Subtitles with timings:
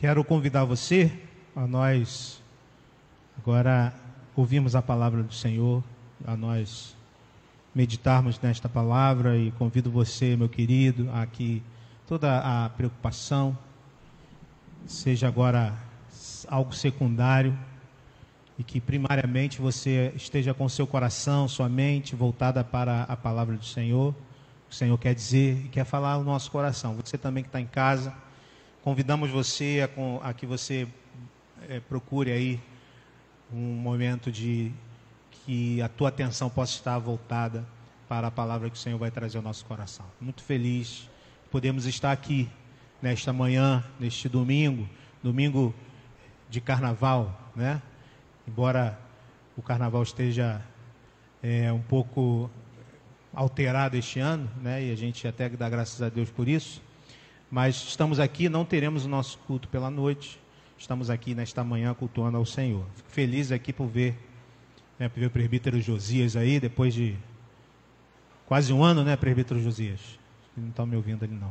[0.00, 1.12] Quero convidar você
[1.54, 2.42] a nós
[3.36, 3.92] agora
[4.34, 5.84] ouvirmos a palavra do Senhor,
[6.26, 6.96] a nós
[7.74, 11.62] meditarmos nesta palavra e convido você, meu querido, a que
[12.08, 13.54] toda a preocupação
[14.86, 15.74] seja agora
[16.48, 17.54] algo secundário
[18.58, 23.66] e que primariamente você esteja com seu coração, sua mente voltada para a palavra do
[23.66, 24.14] Senhor.
[24.70, 26.94] O Senhor quer dizer e quer falar no nosso coração.
[26.94, 28.14] Você também que está em casa
[28.82, 29.86] Convidamos você
[30.22, 30.88] a, a que você
[31.68, 32.58] é, procure aí
[33.52, 34.72] um momento de
[35.30, 37.66] que a tua atenção possa estar voltada
[38.08, 40.06] para a palavra que o Senhor vai trazer ao nosso coração.
[40.18, 41.10] Muito feliz
[41.50, 42.48] podemos estar aqui
[43.02, 44.88] nesta manhã, neste domingo,
[45.22, 45.74] domingo
[46.48, 47.82] de carnaval, né?
[48.48, 48.98] Embora
[49.56, 50.62] o carnaval esteja
[51.42, 52.50] é, um pouco
[53.34, 54.84] alterado este ano, né?
[54.84, 56.80] E a gente até dá graças a Deus por isso.
[57.50, 60.40] Mas estamos aqui, não teremos o nosso culto pela noite.
[60.78, 62.86] Estamos aqui nesta manhã cultuando ao Senhor.
[62.94, 64.14] Fico feliz aqui por ver,
[64.96, 67.16] né, por ver o presbítero Josias aí, depois de
[68.46, 69.98] quase um ano, né, presbítero Josias?
[70.56, 71.50] Não está me ouvindo ali não.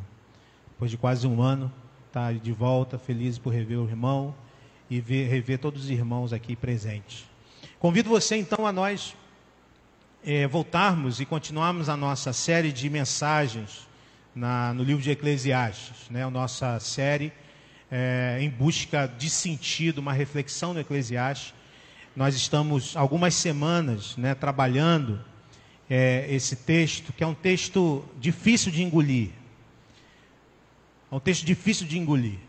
[0.71, 1.69] Depois de quase um ano,
[2.07, 4.33] está de volta, feliz por rever o irmão
[4.89, 7.25] e ver, rever todos os irmãos aqui presentes.
[7.77, 9.17] Convido você então a nós
[10.23, 13.88] é, voltarmos e continuarmos a nossa série de mensagens
[14.39, 16.23] na, no livro de Eclesiastes, né?
[16.23, 17.33] a nossa série
[17.91, 21.53] é, em busca de sentido, uma reflexão no Eclesiastes.
[22.15, 25.19] Nós estamos algumas semanas né, trabalhando
[25.89, 29.31] é, esse texto, que é um texto difícil de engolir.
[31.11, 32.39] É um texto difícil de engolir.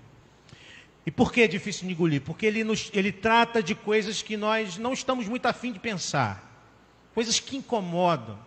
[1.04, 2.20] E por que é difícil de engolir?
[2.20, 6.70] Porque ele, nos, ele trata de coisas que nós não estamos muito afim de pensar,
[7.12, 8.38] coisas que incomodam.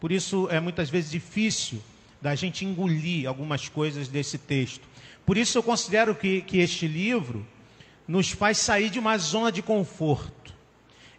[0.00, 1.82] Por isso é muitas vezes difícil
[2.22, 4.88] da gente engolir algumas coisas desse texto.
[5.26, 7.44] Por isso eu considero que, que este livro
[8.06, 10.54] nos faz sair de uma zona de conforto.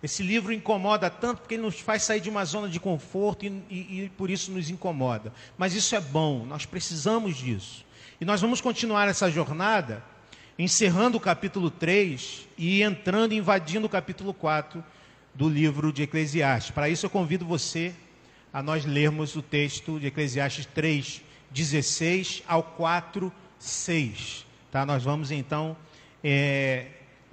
[0.02, 3.64] Esse livro incomoda tanto porque ele nos faz sair de uma zona de conforto e,
[3.70, 5.34] e, e por isso nos incomoda.
[5.58, 7.86] Mas isso é bom, nós precisamos disso.
[8.20, 10.04] E nós vamos continuar essa jornada
[10.58, 14.84] encerrando o capítulo 3 e entrando, invadindo o capítulo 4
[15.34, 16.72] do livro de Eclesiastes.
[16.72, 17.94] Para isso eu convido você
[18.54, 24.46] a nós lermos o texto de Eclesiastes 3, 16 ao 4, 6.
[24.72, 24.86] Tá?
[24.86, 25.76] Nós vamos então
[26.24, 26.86] é,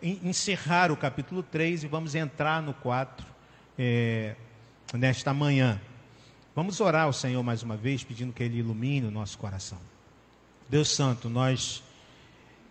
[0.02, 3.26] encerrar o capítulo 3 e vamos entrar no 4
[3.78, 4.34] é,
[4.94, 5.78] nesta manhã.
[6.56, 9.78] Vamos orar ao Senhor mais uma vez, pedindo que Ele ilumine o nosso coração.
[10.70, 11.82] Deus Santo, nós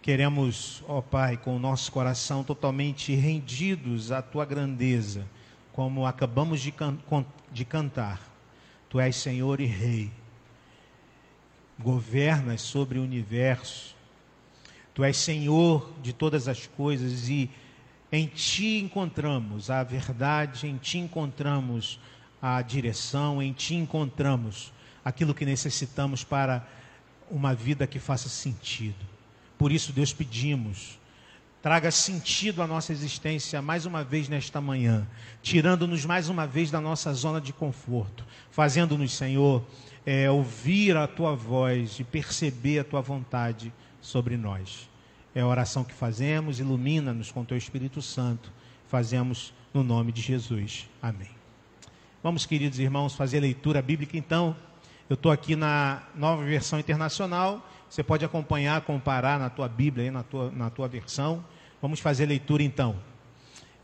[0.01, 5.27] queremos, ó Pai, com o nosso coração totalmente rendidos à Tua grandeza,
[5.71, 6.97] como acabamos de, can
[7.51, 8.28] de cantar
[8.89, 10.11] Tu és Senhor e Rei.
[11.77, 13.95] Governas sobre o universo.
[14.94, 17.49] Tu és Senhor de todas as coisas e
[18.11, 21.99] em Ti encontramos a verdade, em Ti encontramos
[22.41, 24.73] a direção, em Ti encontramos
[25.05, 26.67] aquilo que necessitamos para
[27.29, 29.05] uma vida que faça sentido.
[29.57, 30.99] Por isso, Deus, pedimos
[31.62, 35.08] traga sentido à nossa existência mais uma vez nesta manhã,
[35.42, 39.64] tirando-nos mais uma vez da nossa zona de conforto, fazendo-nos, Senhor,
[40.06, 44.90] é, ouvir a tua voz e perceber a tua vontade sobre nós.
[45.36, 48.52] É a oração que fazemos, ilumina-nos com teu Espírito Santo,
[48.88, 50.90] fazemos no nome de Jesus.
[51.02, 51.30] Amém.
[52.24, 54.56] Vamos, queridos irmãos, fazer a leitura bíblica então.
[55.09, 60.11] Eu estou aqui na nova versão internacional você pode acompanhar, comparar na tua Bíblia, aí,
[60.11, 61.44] na, tua, na tua versão.
[61.81, 62.95] Vamos fazer leitura então.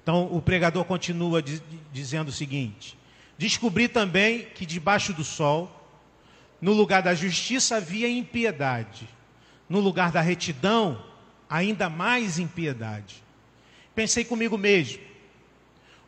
[0.03, 1.43] Então, o pregador continua
[1.91, 2.95] dizendo o seguinte:
[3.37, 5.71] Descobri também que debaixo do sol,
[6.61, 9.09] no lugar da justiça havia impiedade,
[9.67, 11.03] no lugar da retidão,
[11.49, 13.23] ainda mais impiedade.
[13.95, 15.01] Pensei comigo mesmo: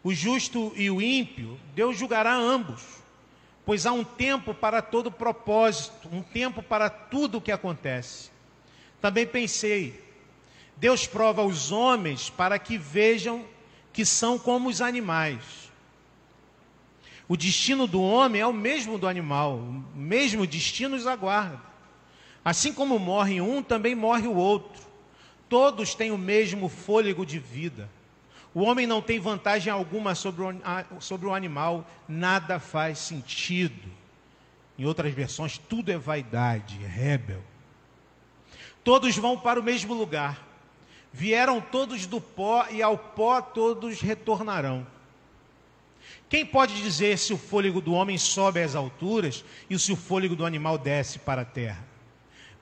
[0.03, 2.96] o justo e o ímpio, Deus julgará ambos
[3.67, 8.31] pois há um tempo para todo propósito, um tempo para tudo o que acontece.
[9.01, 10.01] Também pensei,
[10.77, 13.43] Deus prova os homens para que vejam
[13.91, 15.69] que são como os animais.
[17.27, 21.61] O destino do homem é o mesmo do animal, o mesmo destino os aguarda.
[22.45, 24.81] Assim como morre um, também morre o outro.
[25.49, 27.89] Todos têm o mesmo fôlego de vida.
[28.57, 33.87] O homem não tem vantagem alguma sobre o, sobre o animal, nada faz sentido.
[34.79, 37.43] Em outras versões, tudo é vaidade, é rebel.
[38.83, 40.43] Todos vão para o mesmo lugar.
[41.13, 44.87] Vieram todos do pó e ao pó todos retornarão.
[46.27, 50.35] Quem pode dizer se o fôlego do homem sobe às alturas e se o fôlego
[50.35, 51.85] do animal desce para a terra?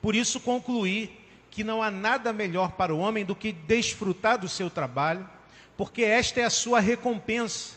[0.01, 1.18] Por isso concluí
[1.50, 5.30] que não há nada melhor para o homem do que desfrutar do seu trabalho,
[5.77, 7.75] porque esta é a sua recompensa.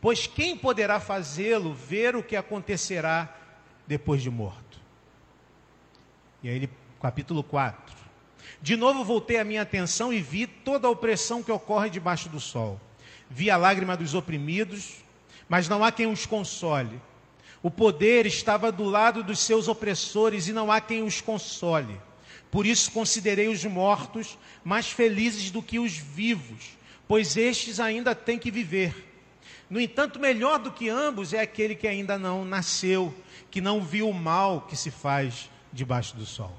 [0.00, 3.32] Pois quem poderá fazê-lo ver o que acontecerá
[3.86, 4.80] depois de morto?
[6.42, 7.94] E aí, ele, capítulo 4.
[8.60, 12.40] De novo voltei a minha atenção e vi toda a opressão que ocorre debaixo do
[12.40, 12.80] sol.
[13.30, 14.96] Vi a lágrima dos oprimidos,
[15.48, 17.00] mas não há quem os console.
[17.62, 22.00] O poder estava do lado dos seus opressores e não há quem os console.
[22.50, 26.76] Por isso considerei os mortos mais felizes do que os vivos,
[27.12, 28.94] pois estes ainda têm que viver.
[29.68, 33.14] No entanto, melhor do que ambos é aquele que ainda não nasceu,
[33.50, 36.56] que não viu o mal que se faz debaixo do sol.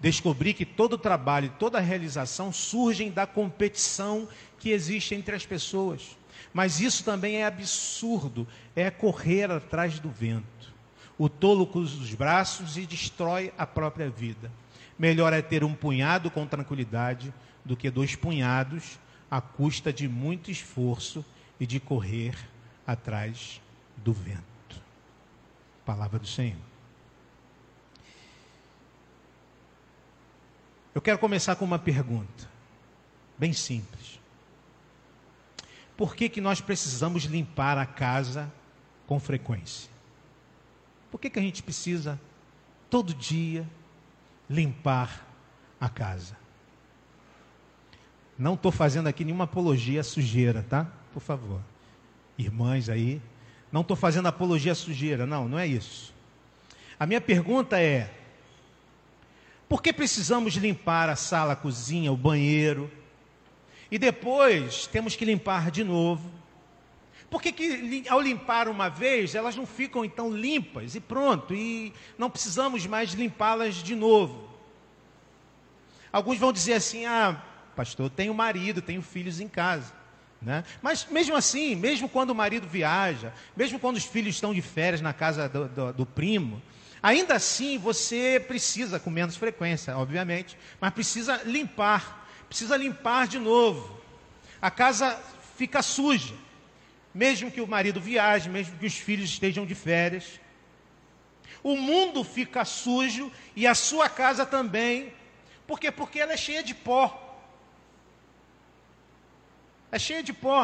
[0.00, 4.26] Descobri que todo trabalho e toda realização surgem da competição
[4.58, 6.16] que existe entre as pessoas.
[6.50, 10.72] Mas isso também é absurdo, é correr atrás do vento.
[11.18, 14.50] O tolo cruza os braços e destrói a própria vida.
[14.98, 18.98] Melhor é ter um punhado com tranquilidade do que dois punhados
[19.34, 21.24] à custa de muito esforço
[21.58, 22.38] e de correr
[22.86, 23.60] atrás
[23.96, 24.80] do vento.
[25.84, 26.60] Palavra do Senhor.
[30.94, 32.48] Eu quero começar com uma pergunta,
[33.36, 34.20] bem simples.
[35.96, 38.52] Por que, que nós precisamos limpar a casa
[39.04, 39.90] com frequência?
[41.10, 42.20] Por que, que a gente precisa,
[42.88, 43.68] todo dia,
[44.48, 45.26] limpar
[45.80, 46.43] a casa?
[48.38, 50.86] Não estou fazendo aqui nenhuma apologia à sujeira, tá?
[51.12, 51.60] Por favor.
[52.36, 53.20] Irmãs aí.
[53.70, 56.14] Não estou fazendo apologia à sujeira, não, não é isso.
[56.98, 58.10] A minha pergunta é:
[59.68, 62.90] por que precisamos limpar a sala, a cozinha, o banheiro?
[63.90, 66.30] E depois temos que limpar de novo.
[67.30, 71.92] Por que, que ao limpar uma vez, elas não ficam então limpas e pronto, e
[72.16, 74.48] não precisamos mais limpá-las de novo?
[76.12, 77.42] Alguns vão dizer assim: ah,
[77.74, 79.92] pastor, tenho marido, tenho filhos em casa.
[80.40, 80.62] Né?
[80.82, 85.00] Mas mesmo assim, mesmo quando o marido viaja, mesmo quando os filhos estão de férias
[85.00, 86.62] na casa do, do, do primo,
[87.02, 92.24] ainda assim você precisa, com menos frequência, obviamente, mas precisa limpar
[92.54, 94.00] precisa limpar de novo.
[94.62, 95.20] A casa
[95.56, 96.34] fica suja,
[97.12, 100.40] mesmo que o marido viaje, mesmo que os filhos estejam de férias.
[101.62, 105.12] O mundo fica sujo e a sua casa também.
[105.66, 105.90] Por quê?
[105.90, 107.20] Porque ela é cheia de pó.
[109.94, 110.58] É cheia de pó.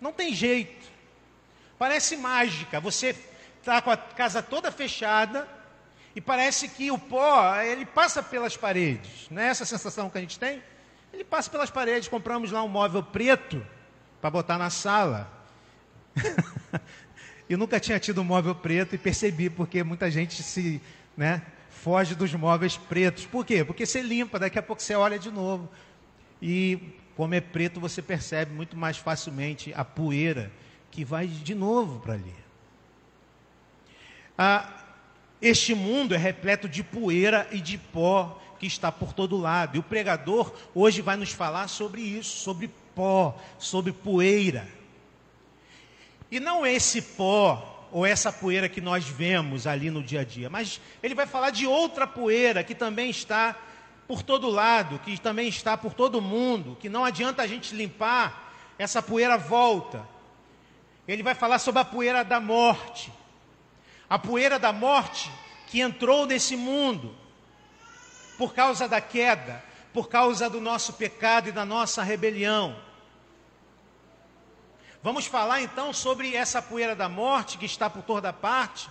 [0.00, 0.86] Não tem jeito.
[1.76, 2.78] Parece mágica.
[2.78, 3.16] Você
[3.58, 5.48] está com a casa toda fechada,
[6.14, 9.26] e parece que o pó, ele passa pelas paredes.
[9.28, 10.62] Não é essa a sensação que a gente tem?
[11.12, 13.66] Ele passa pelas paredes, compramos lá um móvel preto
[14.20, 15.28] para botar na sala.
[17.50, 20.80] Eu nunca tinha tido um móvel preto e percebi porque muita gente se,
[21.16, 23.26] né, foge dos móveis pretos.
[23.26, 23.64] Por quê?
[23.64, 25.68] Porque você limpa, daqui a pouco você olha de novo.
[26.42, 26.78] E
[27.16, 30.50] como é preto, você percebe muito mais facilmente a poeira
[30.90, 32.34] que vai de novo para ali.
[34.36, 34.68] Ah,
[35.40, 39.76] este mundo é repleto de poeira e de pó que está por todo lado.
[39.76, 44.66] E o pregador hoje vai nos falar sobre isso, sobre pó, sobre poeira.
[46.30, 50.48] E não esse pó ou essa poeira que nós vemos ali no dia a dia,
[50.48, 53.56] mas ele vai falar de outra poeira que também está
[54.12, 58.52] por todo lado, que também está por todo mundo, que não adianta a gente limpar,
[58.78, 60.06] essa poeira volta.
[61.08, 63.10] Ele vai falar sobre a poeira da morte.
[64.10, 65.32] A poeira da morte
[65.66, 67.16] que entrou nesse mundo
[68.36, 72.76] por causa da queda, por causa do nosso pecado e da nossa rebelião.
[75.02, 78.90] Vamos falar então sobre essa poeira da morte que está por toda parte,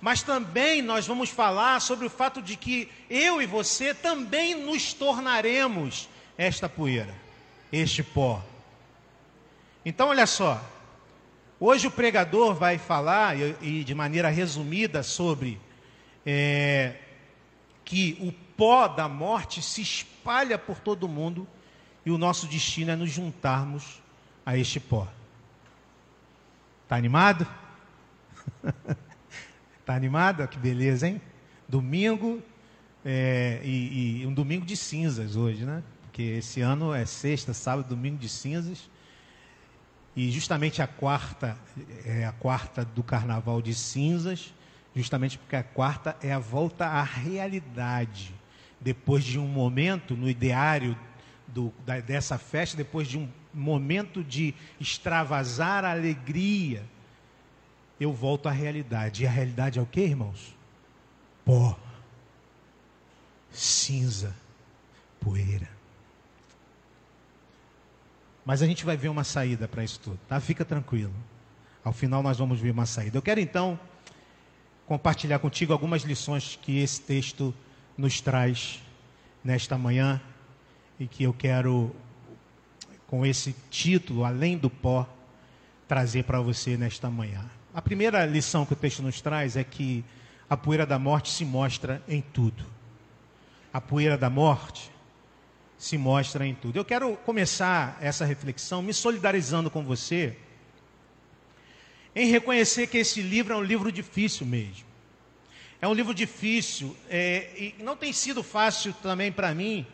[0.00, 4.92] mas também nós vamos falar sobre o fato de que eu e você também nos
[4.94, 7.14] tornaremos esta poeira,
[7.72, 8.42] este pó.
[9.84, 10.60] Então, olha só,
[11.62, 15.60] Hoje o pregador vai falar, e, de maneira resumida, sobre
[16.24, 16.96] é,
[17.84, 21.46] que o pó da morte se espalha por todo mundo
[22.04, 24.00] e o nosso destino é nos juntarmos
[24.46, 25.06] a este pó.
[26.84, 27.46] Está animado?
[29.90, 30.46] Está animado?
[30.46, 31.20] Que beleza, hein?
[31.68, 32.40] Domingo
[33.04, 35.82] é, e, e um domingo de cinzas hoje, né?
[36.02, 38.88] Porque esse ano é sexta, sábado, domingo de cinzas.
[40.14, 41.58] E justamente a quarta
[42.06, 44.54] é a quarta do carnaval de cinzas,
[44.94, 48.32] justamente porque a quarta é a volta à realidade.
[48.80, 50.96] Depois de um momento no ideário
[51.48, 56.84] do, da, dessa festa, depois de um momento de extravasar a alegria,
[58.00, 59.22] eu volto à realidade.
[59.22, 60.56] E a realidade é o que, irmãos?
[61.44, 61.78] Pó.
[63.52, 64.34] cinza,
[65.20, 65.68] poeira.
[68.44, 70.40] Mas a gente vai ver uma saída para isso tudo, tá?
[70.40, 71.12] Fica tranquilo.
[71.84, 73.18] Ao final nós vamos ver uma saída.
[73.18, 73.78] Eu quero então
[74.86, 77.54] compartilhar contigo algumas lições que esse texto
[77.98, 78.80] nos traz
[79.44, 80.20] nesta manhã
[80.98, 81.94] e que eu quero,
[83.06, 85.08] com esse título, Além do Pó,
[85.86, 87.44] trazer para você nesta manhã.
[87.72, 90.04] A primeira lição que o texto nos traz é que
[90.48, 92.66] a poeira da morte se mostra em tudo.
[93.72, 94.90] A poeira da morte
[95.78, 96.76] se mostra em tudo.
[96.76, 100.36] Eu quero começar essa reflexão me solidarizando com você
[102.12, 104.84] em reconhecer que esse livro é um livro difícil mesmo.
[105.80, 109.86] É um livro difícil é, e não tem sido fácil também para mim.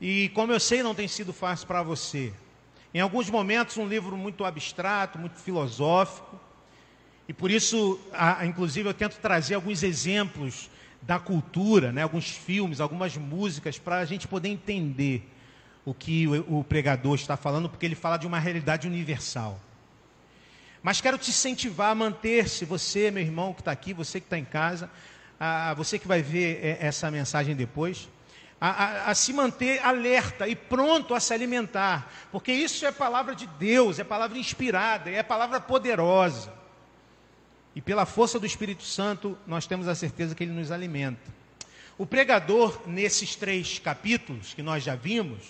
[0.00, 2.34] E como eu sei, não tem sido fácil para você.
[2.92, 6.38] Em alguns momentos, um livro muito abstrato, muito filosófico.
[7.28, 12.80] E por isso, a, inclusive, eu tento trazer alguns exemplos da cultura, né, alguns filmes,
[12.80, 15.30] algumas músicas, para a gente poder entender
[15.84, 19.60] o que o, o pregador está falando, porque ele fala de uma realidade universal.
[20.82, 24.38] Mas quero te incentivar a manter-se, você, meu irmão que está aqui, você que está
[24.38, 24.90] em casa,
[25.38, 28.08] a, você que vai ver é, essa mensagem depois,
[28.60, 33.34] a, a, a, se manter alerta e pronto a se alimentar, porque isso é palavra
[33.34, 36.63] de Deus, é palavra inspirada, é palavra poderosa.
[37.74, 41.32] E pela força do Espírito Santo, nós temos a certeza que ele nos alimenta.
[41.98, 45.42] O pregador, nesses três capítulos que nós já vimos,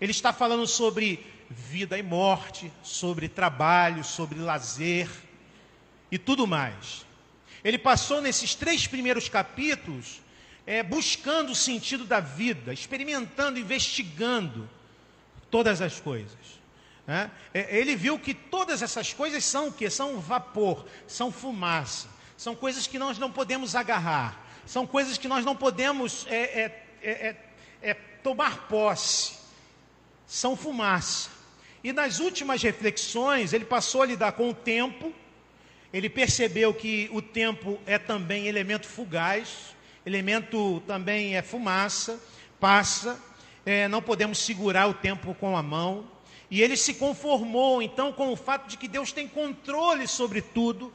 [0.00, 5.08] ele está falando sobre vida e morte, sobre trabalho, sobre lazer
[6.10, 7.06] e tudo mais.
[7.62, 10.20] Ele passou nesses três primeiros capítulos
[10.66, 14.68] é, buscando o sentido da vida, experimentando, investigando
[15.50, 16.61] todas as coisas.
[17.06, 17.30] Né?
[17.52, 19.90] É, ele viu que todas essas coisas são o que?
[19.90, 25.44] São vapor, são fumaça, são coisas que nós não podemos agarrar, são coisas que nós
[25.44, 27.36] não podemos é, é, é,
[27.82, 29.34] é tomar posse,
[30.26, 31.30] são fumaça.
[31.82, 35.12] E nas últimas reflexões, ele passou a lidar com o tempo,
[35.92, 39.74] ele percebeu que o tempo é também elemento fugaz,
[40.06, 42.22] elemento também é fumaça,
[42.60, 43.20] passa,
[43.90, 46.08] não podemos segurar o tempo com a mão,
[46.52, 50.92] e ele se conformou então com o fato de que Deus tem controle sobre tudo,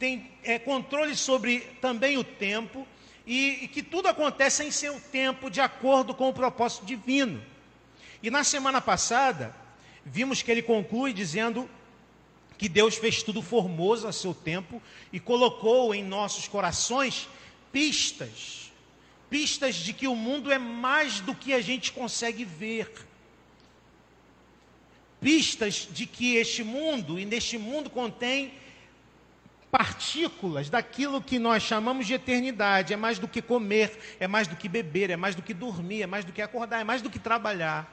[0.00, 2.84] tem é, controle sobre também o tempo,
[3.24, 7.40] e, e que tudo acontece em seu tempo, de acordo com o propósito divino.
[8.20, 9.54] E na semana passada,
[10.04, 11.70] vimos que ele conclui dizendo
[12.58, 14.82] que Deus fez tudo formoso a seu tempo
[15.12, 17.28] e colocou em nossos corações
[17.70, 18.72] pistas,
[19.30, 23.05] pistas de que o mundo é mais do que a gente consegue ver
[25.26, 28.52] pistas de que este mundo, e neste mundo contém
[29.72, 32.94] partículas daquilo que nós chamamos de eternidade.
[32.94, 36.02] É mais do que comer, é mais do que beber, é mais do que dormir,
[36.02, 37.92] é mais do que acordar, é mais do que trabalhar.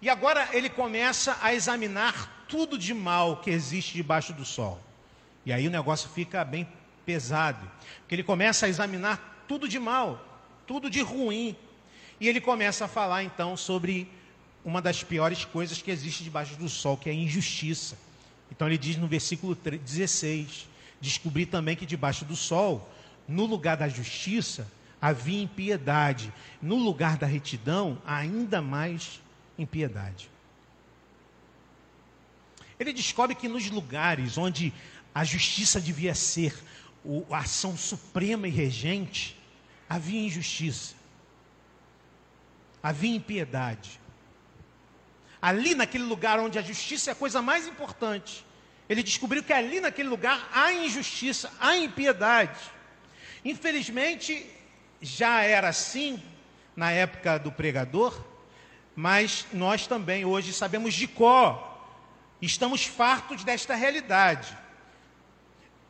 [0.00, 4.80] E agora ele começa a examinar tudo de mal que existe debaixo do sol.
[5.44, 6.66] E aí o negócio fica bem
[7.04, 10.24] pesado, porque ele começa a examinar tudo de mal,
[10.66, 11.54] tudo de ruim.
[12.18, 14.08] E ele começa a falar então sobre
[14.64, 17.96] uma das piores coisas que existe debaixo do sol, que é a injustiça.
[18.50, 20.68] Então ele diz no versículo 16:
[21.00, 22.88] Descobri também que debaixo do sol,
[23.26, 29.20] no lugar da justiça, havia impiedade, no lugar da retidão, ainda mais
[29.58, 30.30] impiedade.
[32.78, 34.72] Ele descobre que nos lugares onde
[35.14, 36.54] a justiça devia ser
[37.30, 39.36] a ação suprema e regente,
[39.88, 40.94] havia injustiça,
[42.82, 44.00] havia impiedade
[45.40, 48.44] ali naquele lugar onde a justiça é a coisa mais importante,
[48.88, 52.58] ele descobriu que ali naquele lugar há injustiça, há impiedade.
[53.44, 54.44] Infelizmente,
[55.00, 56.20] já era assim
[56.74, 58.20] na época do pregador,
[58.94, 61.88] mas nós também hoje sabemos de có,
[62.42, 64.56] estamos fartos desta realidade.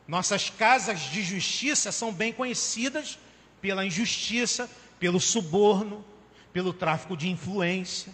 [0.07, 3.19] Nossas casas de justiça são bem conhecidas
[3.61, 6.04] pela injustiça, pelo suborno,
[6.52, 8.12] pelo tráfico de influência.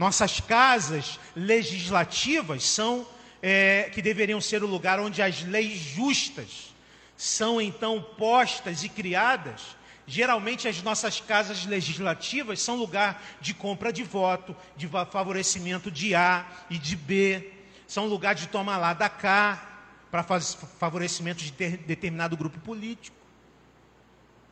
[0.00, 3.06] Nossas casas legislativas são,
[3.42, 6.74] é, que deveriam ser o lugar onde as leis justas
[7.18, 9.76] são então postas e criadas.
[10.06, 16.46] Geralmente as nossas casas legislativas são lugar de compra de voto, de favorecimento de A
[16.70, 17.52] e de B,
[17.86, 23.14] são lugar de tomar lá da cá para favorecimento de ter, determinado grupo político.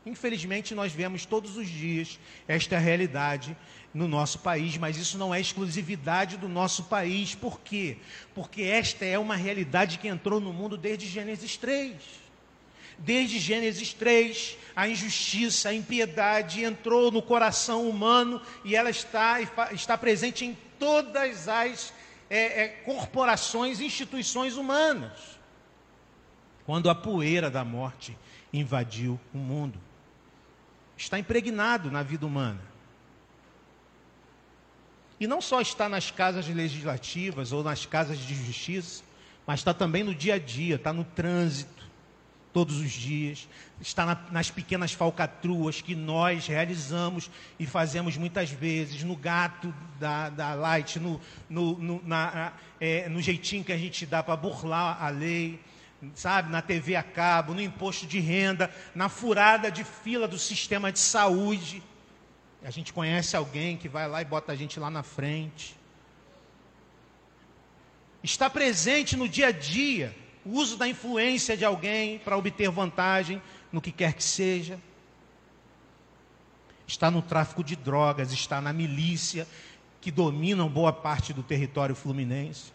[0.04, 3.56] Infelizmente, nós vemos todos os dias esta realidade
[3.92, 7.34] no nosso país, mas isso não é exclusividade do nosso país.
[7.34, 7.96] Por quê?
[8.34, 11.96] Porque esta é uma realidade que entrou no mundo desde Gênesis 3.
[12.98, 19.38] Desde Gênesis 3, a injustiça, a impiedade entrou no coração humano e ela está,
[19.72, 21.92] está presente em todas as
[22.28, 25.38] é, é, corporações, instituições humanas.
[26.66, 28.18] Quando a poeira da morte
[28.52, 29.80] invadiu o mundo,
[30.96, 32.60] está impregnado na vida humana.
[35.20, 39.02] E não só está nas casas legislativas ou nas casas de justiça,
[39.46, 41.88] mas está também no dia a dia, está no trânsito,
[42.52, 43.48] todos os dias,
[43.80, 50.28] está na, nas pequenas falcatruas que nós realizamos e fazemos muitas vezes, no gato da,
[50.30, 55.02] da Light, no, no, no, na, é, no jeitinho que a gente dá para burlar
[55.02, 55.60] a lei,
[56.14, 60.92] sabe, na TV a cabo, no imposto de renda, na furada de fila do sistema
[60.92, 61.82] de saúde.
[62.62, 65.76] A gente conhece alguém que vai lá e bota a gente lá na frente.
[68.22, 73.40] Está presente no dia a dia o uso da influência de alguém para obter vantagem
[73.70, 74.78] no que quer que seja.
[76.86, 79.46] Está no tráfico de drogas, está na milícia
[80.00, 82.72] que dominam boa parte do território fluminense.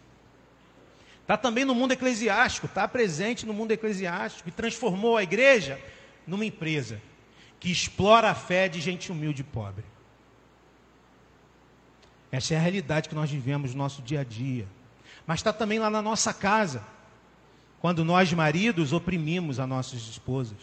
[1.20, 5.80] Está também no mundo eclesiástico, está presente no mundo eclesiástico e transformou a igreja
[6.26, 7.00] numa empresa
[7.64, 9.86] que explora a fé de gente humilde e pobre.
[12.30, 14.68] Essa é a realidade que nós vivemos no nosso dia a dia.
[15.26, 16.84] Mas está também lá na nossa casa,
[17.80, 20.58] quando nós, maridos, oprimimos as nossas esposas.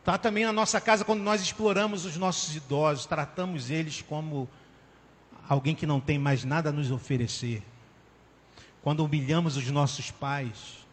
[0.00, 4.48] Está também na nossa casa quando nós exploramos os nossos idosos, tratamos eles como
[5.48, 7.62] alguém que não tem mais nada a nos oferecer.
[8.82, 10.84] Quando humilhamos os nossos pais,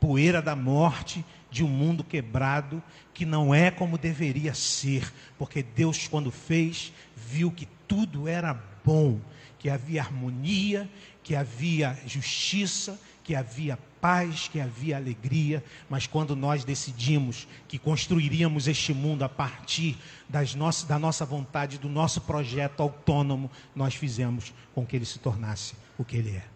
[0.00, 1.22] poeira da morte
[1.54, 2.82] de um mundo quebrado
[3.14, 9.20] que não é como deveria ser, porque Deus, quando fez, viu que tudo era bom,
[9.56, 10.90] que havia harmonia,
[11.22, 18.66] que havia justiça, que havia paz, que havia alegria, mas quando nós decidimos que construiríamos
[18.66, 19.96] este mundo a partir
[20.28, 25.20] das nossas, da nossa vontade, do nosso projeto autônomo, nós fizemos com que ele se
[25.20, 26.53] tornasse o que ele é.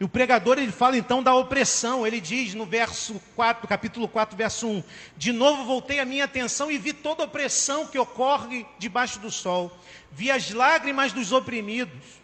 [0.00, 2.06] E o pregador ele fala então da opressão.
[2.06, 4.84] Ele diz no verso 4, capítulo 4, verso 1:
[5.16, 9.30] De novo voltei a minha atenção e vi toda a opressão que ocorre debaixo do
[9.30, 9.76] sol.
[10.12, 12.18] Vi as lágrimas dos oprimidos.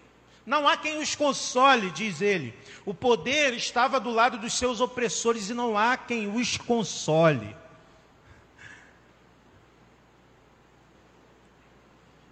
[0.46, 2.54] Não há quem os console, diz ele.
[2.84, 7.56] O poder estava do lado dos seus opressores e não há quem os console.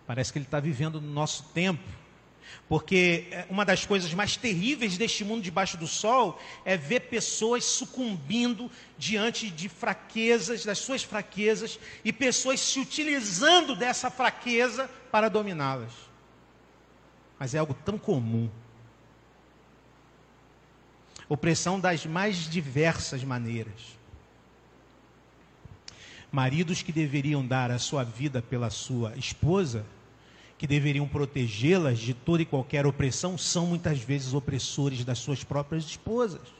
[0.07, 2.02] Parece que ele está vivendo no nosso tempo
[2.68, 7.64] porque é, uma das coisas mais terríveis deste mundo debaixo do sol é ver pessoas
[7.64, 15.92] sucumbindo diante de fraquezas, das suas fraquezas, e pessoas se utilizando dessa fraqueza para dominá-las.
[17.38, 18.48] Mas é algo tão comum.
[21.29, 23.98] Opressão das mais diversas maneiras.
[26.31, 29.85] Maridos que deveriam dar a sua vida pela sua esposa
[30.62, 35.85] que deveriam protegê-las de toda e qualquer opressão, são muitas vezes opressores das suas próprias
[35.85, 36.55] esposas.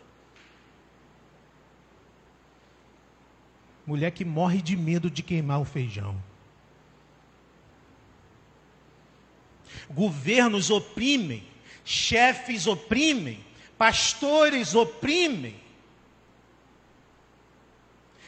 [3.87, 6.21] Mulher que morre de medo de queimar o feijão.
[9.89, 11.45] Governos oprimem,
[11.85, 13.39] chefes oprimem,
[13.79, 15.55] pastores oprimem,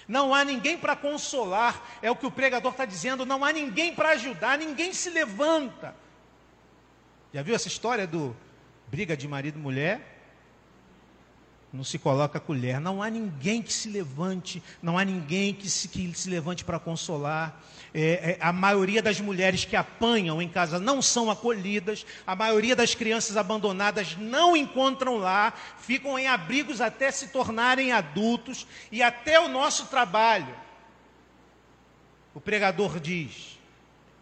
[0.06, 3.24] não há ninguém para consolar, é o que o pregador está dizendo.
[3.24, 5.94] Não há ninguém para ajudar, ninguém se levanta.
[7.32, 8.36] Já viu essa história do
[8.88, 10.13] briga de marido e mulher?
[11.74, 12.80] Não se coloca a colher.
[12.80, 16.78] Não há ninguém que se levante, não há ninguém que se, que se levante para
[16.78, 17.60] consolar.
[17.92, 22.76] É, é, a maioria das mulheres que apanham em casa não são acolhidas, a maioria
[22.76, 29.40] das crianças abandonadas não encontram lá, ficam em abrigos até se tornarem adultos e até
[29.40, 30.54] o nosso trabalho.
[32.32, 33.58] O pregador diz,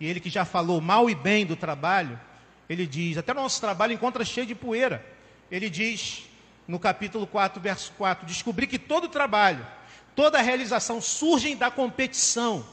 [0.00, 2.18] e ele que já falou mal e bem do trabalho,
[2.66, 5.04] ele diz: até o nosso trabalho encontra cheio de poeira.
[5.50, 6.31] Ele diz
[6.66, 9.66] no capítulo 4, verso 4: descobri que todo trabalho,
[10.14, 12.66] toda realização surgem da competição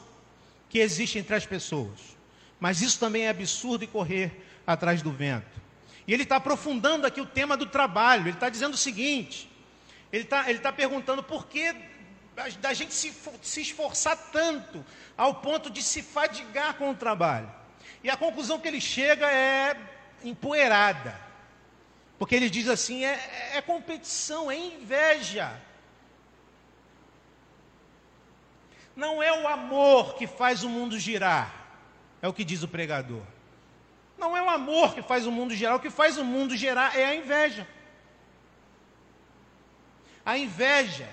[0.68, 2.16] que existe entre as pessoas.
[2.58, 5.60] Mas isso também é absurdo e correr atrás do vento.
[6.06, 8.22] E ele está aprofundando aqui o tema do trabalho.
[8.22, 9.50] Ele está dizendo o seguinte:
[10.12, 11.74] ele está ele tá perguntando por que
[12.60, 14.84] da gente se, se esforçar tanto
[15.16, 17.50] ao ponto de se fadigar com o trabalho.
[18.02, 19.76] E a conclusão que ele chega é
[20.24, 21.29] empoeirada.
[22.20, 25.58] Porque ele diz assim: é, é competição, é inveja.
[28.94, 31.50] Não é o amor que faz o mundo girar,
[32.20, 33.22] é o que diz o pregador.
[34.18, 36.94] Não é o amor que faz o mundo girar, o que faz o mundo girar
[36.94, 37.66] é a inveja.
[40.22, 41.08] A inveja,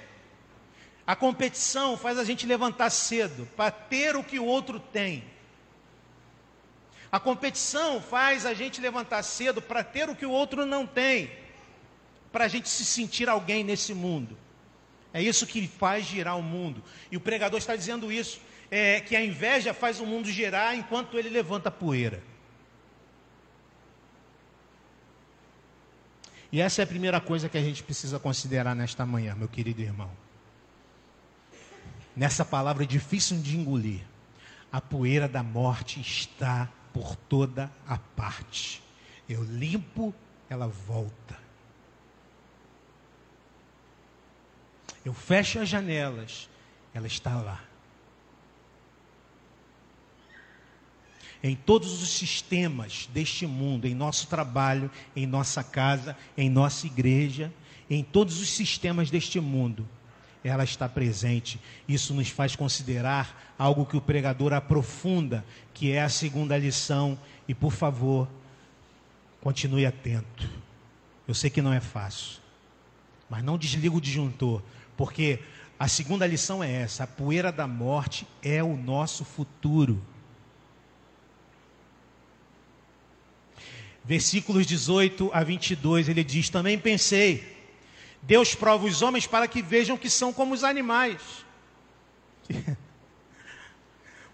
[1.06, 5.24] A competição faz a gente levantar cedo para ter o que o outro tem.
[7.12, 11.32] A competição faz a gente levantar cedo para ter o que o outro não tem,
[12.32, 14.38] para a gente se sentir alguém nesse mundo.
[15.14, 16.84] É isso que faz girar o mundo.
[17.10, 21.18] E o pregador está dizendo isso: é, que a inveja faz o mundo girar enquanto
[21.18, 22.22] ele levanta poeira.
[26.52, 29.82] E essa é a primeira coisa que a gente precisa considerar nesta manhã, meu querido
[29.82, 30.10] irmão.
[32.16, 34.02] Nessa palavra difícil de engolir,
[34.72, 38.82] a poeira da morte está por toda a parte.
[39.30, 40.16] Eu limpo,
[40.50, 41.38] ela volta.
[45.06, 46.50] Eu fecho as janelas,
[46.96, 47.64] ela está lá.
[51.44, 57.54] Em todos os sistemas deste mundo, em nosso trabalho, em nossa casa, em nossa igreja,
[57.88, 59.88] em todos os sistemas deste mundo,
[60.48, 61.60] ela está presente.
[61.88, 67.18] Isso nos faz considerar algo que o pregador aprofunda, que é a segunda lição.
[67.48, 68.28] E por favor,
[69.42, 70.50] continue atento.
[71.28, 72.40] Eu sei que não é fácil,
[73.30, 74.62] mas não desliga o disjuntor,
[74.96, 75.40] porque
[75.78, 80.02] a segunda lição é essa: a poeira da morte é o nosso futuro.
[84.06, 87.57] Versículos 18 a 22, ele diz: Também pensei
[88.28, 91.46] Deus prova os homens para que vejam que são como os animais.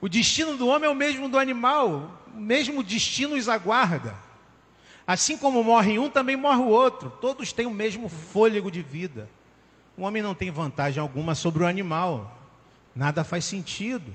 [0.02, 4.16] o destino do homem é o mesmo do animal, o mesmo destino os aguarda.
[5.06, 7.12] Assim como morre um, também morre o outro.
[7.22, 9.30] Todos têm o mesmo fôlego de vida.
[9.96, 12.36] O homem não tem vantagem alguma sobre o animal.
[12.96, 14.12] Nada faz sentido.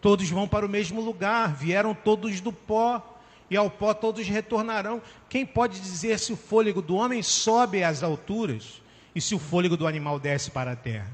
[0.00, 3.09] Todos vão para o mesmo lugar, vieram todos do pó
[3.50, 5.02] e ao pó todos retornarão.
[5.28, 8.80] Quem pode dizer se o fôlego do homem sobe às alturas
[9.14, 11.10] e se o fôlego do animal desce para a terra?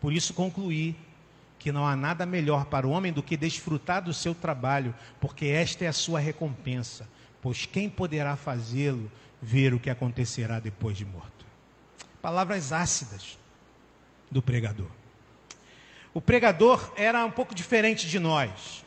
[0.00, 0.96] Por isso concluí
[1.58, 5.46] que não há nada melhor para o homem do que desfrutar do seu trabalho, porque
[5.46, 7.08] esta é a sua recompensa.
[7.40, 11.46] Pois quem poderá fazê-lo ver o que acontecerá depois de morto?
[12.20, 13.38] Palavras ácidas
[14.28, 14.90] do pregador.
[16.12, 18.84] O pregador era um pouco diferente de nós.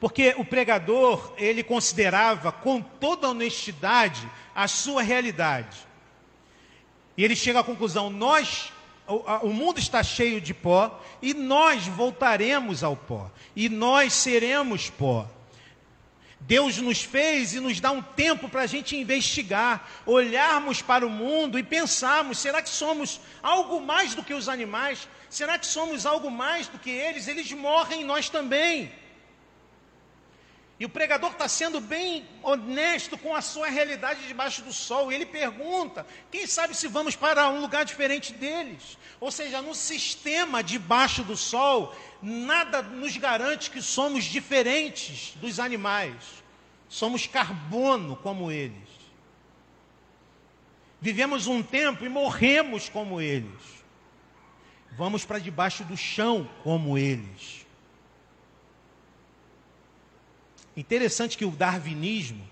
[0.00, 5.76] Porque o pregador, ele considerava com toda honestidade a sua realidade.
[7.16, 8.72] E ele chega à conclusão: nós,
[9.06, 15.28] o, mundo está cheio de pó, e nós voltaremos ao pó, e nós seremos pó.
[16.40, 21.10] Deus nos fez e nos dá um tempo para a gente investigar, olharmos para o
[21.10, 25.06] mundo e pensarmos: será que somos algo mais do que os animais?
[25.28, 27.28] Será que somos algo mais do que eles?
[27.28, 28.90] Eles morrem, nós também.
[30.80, 35.12] E o pregador está sendo bem honesto com a sua realidade debaixo do sol.
[35.12, 38.96] E ele pergunta: quem sabe se vamos para um lugar diferente deles?
[39.20, 46.14] Ou seja, no sistema debaixo do sol, nada nos garante que somos diferentes dos animais.
[46.88, 48.88] Somos carbono como eles.
[50.98, 53.84] Vivemos um tempo e morremos como eles.
[54.96, 57.59] Vamos para debaixo do chão como eles.
[60.80, 62.42] Interessante que o darwinismo,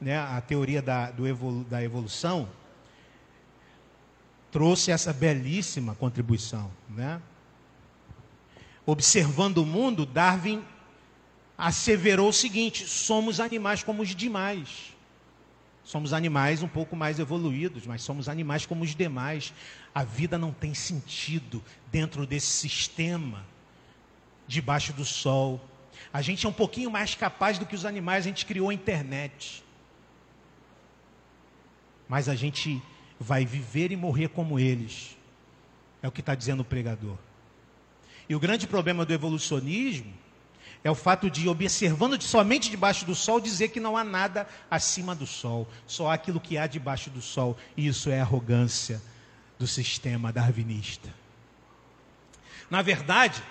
[0.00, 2.48] né, a teoria da, evolu da evolução,
[4.50, 6.68] trouxe essa belíssima contribuição.
[6.88, 7.22] Né?
[8.84, 10.64] Observando o mundo, Darwin
[11.56, 14.92] asseverou o seguinte: somos animais como os demais.
[15.84, 19.54] Somos animais um pouco mais evoluídos, mas somos animais como os demais.
[19.94, 23.46] A vida não tem sentido dentro desse sistema
[24.48, 25.69] debaixo do sol.
[26.12, 28.74] A gente é um pouquinho mais capaz do que os animais, a gente criou a
[28.74, 29.64] internet.
[32.08, 32.82] Mas a gente
[33.18, 35.16] vai viver e morrer como eles.
[36.02, 37.16] É o que está dizendo o pregador.
[38.28, 40.12] E o grande problema do evolucionismo
[40.82, 45.14] é o fato de, observando somente debaixo do sol, dizer que não há nada acima
[45.14, 47.56] do sol, só aquilo que há debaixo do sol.
[47.76, 49.02] E isso é arrogância
[49.58, 51.12] do sistema darwinista.
[52.70, 53.42] Na verdade,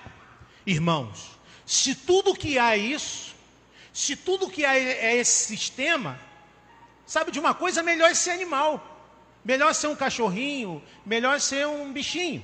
[0.65, 1.38] irmãos,
[1.69, 3.35] se tudo que há é isso,
[3.93, 6.19] se tudo que há é esse sistema,
[7.05, 7.83] sabe de uma coisa?
[7.83, 8.73] Melhor é ser animal.
[9.45, 12.43] Melhor ser um cachorrinho, melhor ser um bichinho.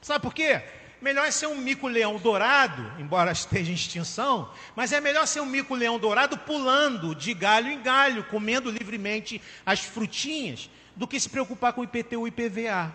[0.00, 0.62] Sabe por quê?
[1.02, 5.46] Melhor é ser um mico-leão dourado, embora esteja em extinção, mas é melhor ser um
[5.46, 11.74] mico-leão dourado pulando de galho em galho, comendo livremente as frutinhas, do que se preocupar
[11.74, 12.94] com IPTU e IPVA.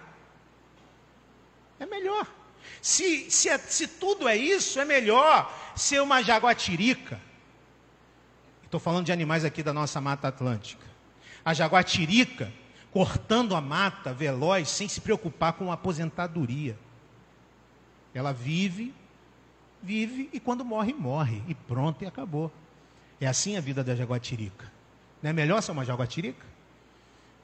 [1.80, 2.26] É melhor.
[2.82, 7.20] Se, se, é, se tudo é isso, é melhor ser uma jaguatirica.
[8.64, 10.86] Estou falando de animais aqui da nossa Mata Atlântica.
[11.44, 12.52] A jaguatirica,
[12.92, 16.78] cortando a mata veloz, sem se preocupar com a aposentadoria.
[18.14, 18.94] Ela vive,
[19.82, 21.44] vive e quando morre, morre.
[21.48, 22.52] E pronto, e acabou.
[23.20, 24.72] É assim a vida da jaguatirica.
[25.22, 26.46] Não é melhor ser uma jaguatirica?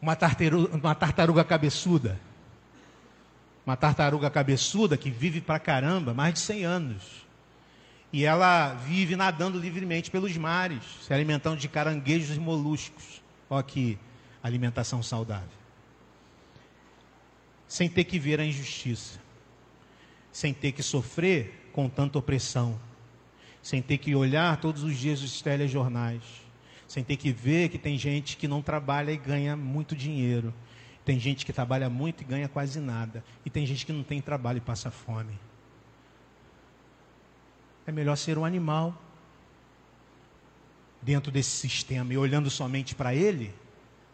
[0.01, 2.19] Uma tartaruga, uma tartaruga cabeçuda.
[3.71, 7.25] Uma tartaruga cabeçuda que vive pra caramba, mais de 100 anos.
[8.11, 13.23] E ela vive nadando livremente pelos mares, se alimentando de caranguejos e moluscos.
[13.49, 13.97] Olha que
[14.43, 15.47] alimentação saudável.
[17.65, 19.21] Sem ter que ver a injustiça
[20.31, 22.79] sem ter que sofrer com tanta opressão,
[23.61, 26.23] sem ter que olhar todos os dias os telejornais,
[26.87, 30.53] sem ter que ver que tem gente que não trabalha e ganha muito dinheiro,
[31.03, 34.21] tem gente que trabalha muito e ganha quase nada, e tem gente que não tem
[34.21, 35.37] trabalho e passa fome.
[37.85, 38.95] É melhor ser um animal
[41.01, 43.53] dentro desse sistema e olhando somente para ele,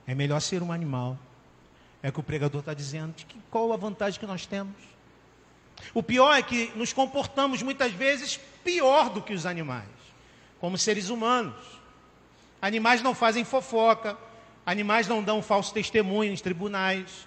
[0.05, 1.19] é melhor ser um animal.
[2.01, 3.13] É que o pregador está dizendo.
[3.13, 4.75] Que, qual a vantagem que nós temos?
[5.93, 9.89] O pior é que nos comportamos muitas vezes pior do que os animais,
[10.59, 11.55] como seres humanos.
[12.61, 14.17] Animais não fazem fofoca,
[14.67, 17.25] animais não dão falso testemunho nos tribunais,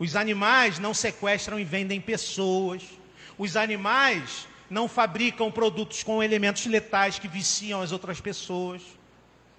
[0.00, 2.82] os animais não sequestram e vendem pessoas,
[3.38, 8.82] os animais não fabricam produtos com elementos letais que viciam as outras pessoas.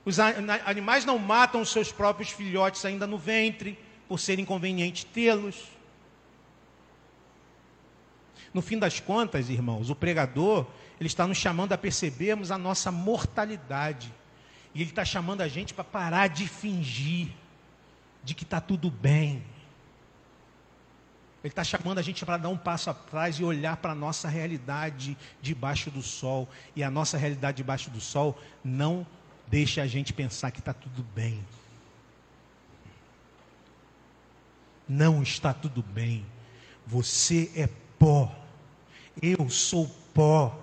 [0.04, 5.56] Os animais não matam os seus próprios filhotes ainda no ventre, por ser inconveniente tê-los.
[8.54, 10.66] No fim das contas, irmãos, o pregador,
[11.00, 14.14] ele está nos chamando a percebermos a nossa mortalidade.
[14.74, 17.30] E ele está chamando a gente para parar de fingir
[18.24, 19.44] de que está tudo bem.
[21.44, 24.30] Ele está chamando a gente para dar um passo atrás e olhar para a nossa
[24.30, 26.50] realidade debaixo do sol.
[26.74, 29.06] E a nossa realidade debaixo do sol não
[29.48, 31.46] deixa a gente pensar que está tudo bem.
[34.88, 36.26] Não está tudo bem.
[36.88, 37.68] Você é
[38.00, 38.34] pó.
[39.22, 40.63] Eu sou pó.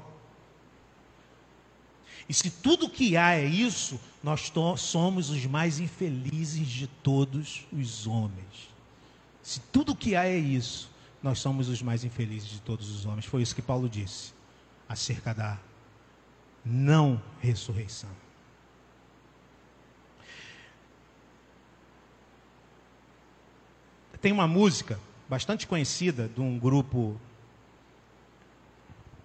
[2.30, 8.06] E se tudo que há é isso, nós somos os mais infelizes de todos os
[8.06, 8.70] homens.
[9.42, 10.88] Se tudo que há é isso,
[11.20, 13.24] nós somos os mais infelizes de todos os homens.
[13.24, 14.32] Foi isso que Paulo disse
[14.88, 15.58] acerca da
[16.64, 18.10] não ressurreição.
[24.20, 27.20] Tem uma música bastante conhecida de um grupo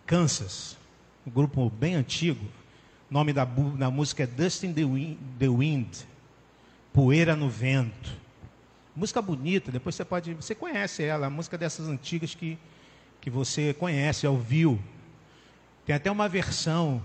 [0.08, 0.76] Kansas,
[1.24, 2.64] um grupo bem antigo.
[3.10, 5.96] O nome da, da música é Dust in the Wind, the Wind,
[6.91, 8.12] Poeira no Vento.
[8.96, 10.34] Música bonita, depois você pode.
[10.34, 12.58] Você conhece ela, a música dessas antigas que,
[13.22, 14.80] que você conhece, ouviu.
[15.86, 17.04] Tem até uma versão,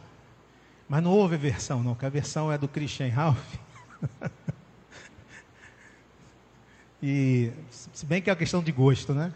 [0.89, 3.57] mas não houve a versão, não, que a versão é do Christian Ralph.
[7.03, 9.35] e se bem que é uma questão de gosto, né?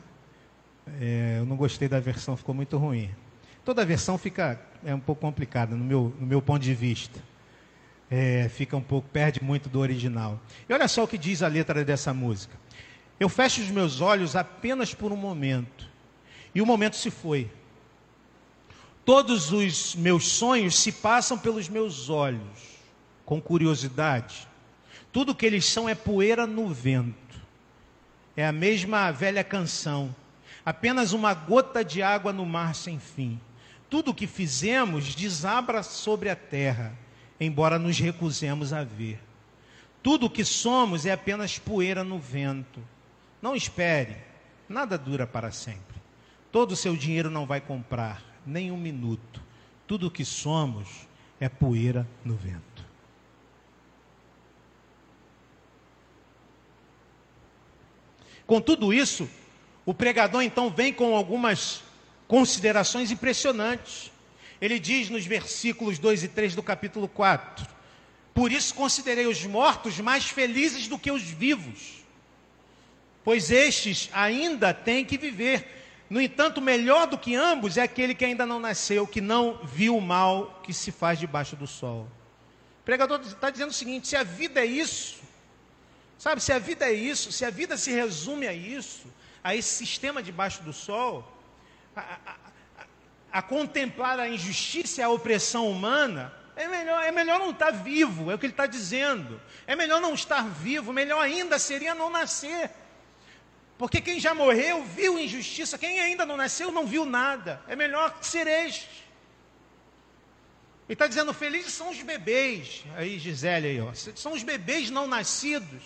[0.99, 3.11] É, eu não gostei da versão, ficou muito ruim.
[3.65, 7.19] Toda versão fica é um pouco complicada no meu, no meu ponto de vista.
[8.11, 10.41] É, fica um pouco, perde muito do original.
[10.69, 12.57] E olha só o que diz a letra dessa música.
[13.19, 15.89] Eu fecho os meus olhos apenas por um momento.
[16.55, 17.51] E o momento se foi.
[19.05, 22.81] Todos os meus sonhos se passam pelos meus olhos,
[23.25, 24.49] com curiosidade.
[25.13, 27.15] Tudo que eles são é poeira no vento.
[28.37, 30.15] É a mesma velha canção.
[30.65, 33.39] Apenas uma gota de água no mar sem fim.
[33.95, 36.99] Tudo o que fizemos desabra sobre a terra,
[37.39, 39.21] embora nos recusemos a ver.
[40.03, 42.83] Tudo o que somos é apenas poeira no vento.
[43.41, 44.17] Não espere,
[44.69, 45.95] nada dura para sempre.
[46.51, 49.41] Todo o seu dinheiro não vai comprar, nem um minuto.
[49.87, 51.07] Tudo o que somos
[51.39, 52.85] é poeira no vento.
[58.45, 59.31] Com tudo isso,
[59.87, 61.94] o pregador então vem com algumas
[62.27, 64.11] considerações impressionantes.
[64.61, 67.67] Ele diz nos versículos 2 e 3 do capítulo 4:
[68.33, 72.05] Por isso considerei os mortos mais felizes do que os vivos,
[73.23, 75.83] pois estes ainda têm que viver.
[76.09, 79.97] No entanto, melhor do que ambos é aquele que ainda não nasceu, que não viu
[79.97, 82.07] o mal que se faz debaixo do sol.
[82.81, 85.17] O pregador está dizendo o seguinte: se a vida é isso,
[86.19, 89.07] sabe, se a vida é isso, se a vida se resume a isso,
[89.43, 91.34] a esse sistema debaixo do sol,
[92.01, 92.37] a,
[93.33, 98.31] a, contemplar a injustiça e a opressão humana, é melhor, é melhor não estar vivo,
[98.31, 99.41] é o que ele está dizendo.
[99.67, 102.71] É melhor não estar vivo, melhor ainda seria não nascer.
[103.77, 107.61] Porque quem já morreu viu injustiça, quem ainda não nasceu não viu nada.
[107.67, 109.05] É melhor ser este.
[110.87, 115.07] Ele está dizendo, felizes são os bebês, aí Gisele aí, ó, são os bebês não
[115.07, 115.83] nascidos,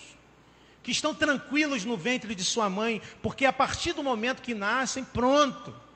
[0.82, 5.04] que estão tranquilos no ventre de sua mãe, porque a partir do momento que nascem,
[5.04, 5.87] pronto.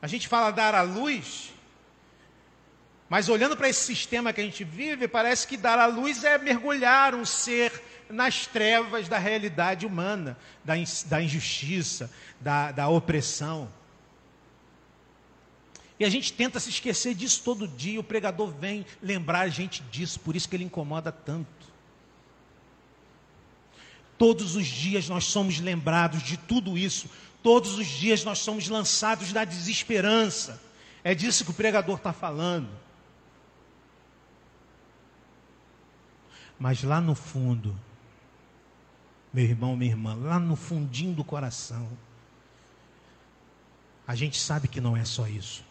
[0.00, 1.52] A gente fala dar à luz,
[3.08, 6.38] mas olhando para esse sistema que a gente vive, parece que dar à luz é
[6.38, 10.74] mergulhar um ser nas trevas da realidade humana, da,
[11.06, 13.68] da injustiça, da, da opressão.
[15.98, 19.82] E a gente tenta se esquecer disso todo dia, o pregador vem lembrar a gente
[19.90, 21.48] disso, por isso que ele incomoda tanto.
[24.16, 27.08] Todos os dias nós somos lembrados de tudo isso,
[27.42, 30.60] todos os dias nós somos lançados na desesperança.
[31.02, 32.68] É disso que o pregador está falando.
[36.58, 37.78] Mas lá no fundo,
[39.32, 41.88] meu irmão, minha irmã, lá no fundinho do coração,
[44.06, 45.62] a gente sabe que não é só isso.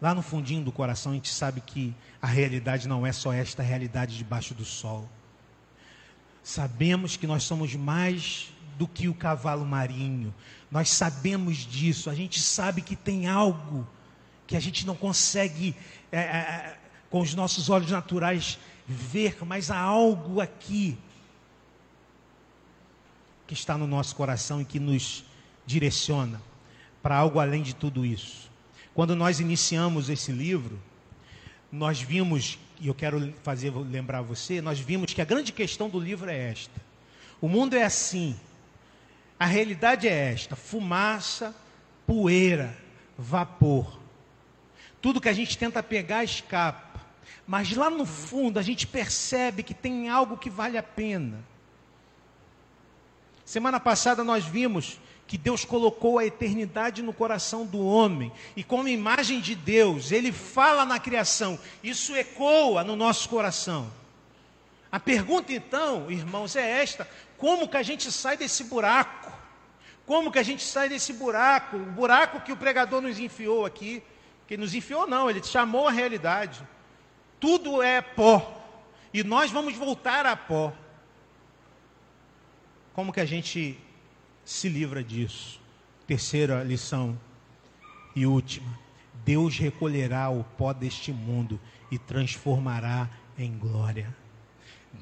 [0.00, 3.62] Lá no fundinho do coração, a gente sabe que a realidade não é só esta
[3.62, 5.08] realidade debaixo do sol.
[6.42, 8.52] Sabemos que nós somos mais
[8.82, 10.34] do que o cavalo marinho.
[10.68, 12.10] Nós sabemos disso.
[12.10, 13.86] A gente sabe que tem algo
[14.44, 15.76] que a gente não consegue,
[16.10, 20.98] é, é, é com os nossos olhos naturais, ver, mas há algo aqui
[23.46, 25.24] que está no nosso coração e que nos
[25.64, 26.42] direciona
[27.00, 28.50] para algo além de tudo isso.
[28.92, 30.76] Quando nós iniciamos esse livro,
[31.70, 36.00] nós vimos, e eu quero fazer lembrar você, nós vimos que a grande questão do
[36.00, 36.80] livro é esta.
[37.40, 38.36] O mundo é assim.
[39.42, 41.52] A realidade é esta: fumaça,
[42.06, 42.78] poeira,
[43.18, 43.98] vapor.
[45.00, 47.00] Tudo que a gente tenta pegar escapa.
[47.44, 51.44] Mas lá no fundo a gente percebe que tem algo que vale a pena.
[53.44, 58.86] Semana passada nós vimos que Deus colocou a eternidade no coração do homem, e como
[58.86, 63.90] imagem de Deus, ele fala na criação, isso ecoa no nosso coração.
[64.92, 67.08] A pergunta então, irmãos, é esta:
[67.42, 69.32] como que a gente sai desse buraco?
[70.06, 71.76] Como que a gente sai desse buraco?
[71.76, 74.02] O buraco que o pregador nos enfiou aqui,
[74.46, 76.62] que nos enfiou não, ele chamou a realidade
[77.42, 78.62] tudo é pó.
[79.12, 80.72] E nós vamos voltar a pó.
[82.94, 83.76] Como que a gente
[84.44, 85.60] se livra disso?
[86.06, 87.18] Terceira lição
[88.14, 88.78] e última.
[89.24, 94.14] Deus recolherá o pó deste mundo e transformará em glória.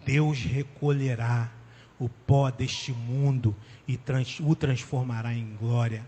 [0.06, 1.50] Deus recolherá
[2.00, 3.54] o pó deste mundo
[3.86, 6.02] e trans, o transformará em glória.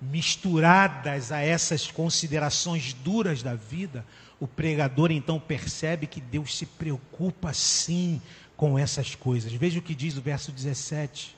[0.00, 4.04] Misturadas a essas considerações duras da vida,
[4.38, 8.20] o pregador então percebe que Deus se preocupa sim
[8.56, 9.52] com essas coisas.
[9.52, 11.34] Veja o que diz o verso 17.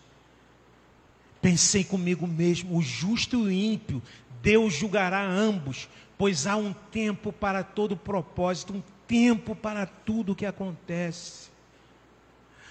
[1.40, 4.02] Pensei comigo mesmo, o justo e o ímpio,
[4.42, 10.34] Deus julgará ambos, pois há um tempo para todo propósito, um tempo para tudo o
[10.34, 11.50] que acontece.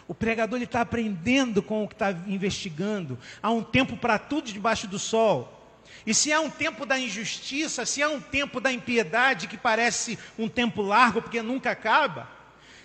[0.09, 3.19] O pregador está aprendendo com o que está investigando.
[3.43, 5.55] Há um tempo para tudo debaixo do sol.
[6.03, 10.17] E se há um tempo da injustiça, se há um tempo da impiedade que parece
[10.35, 12.27] um tempo largo porque nunca acaba,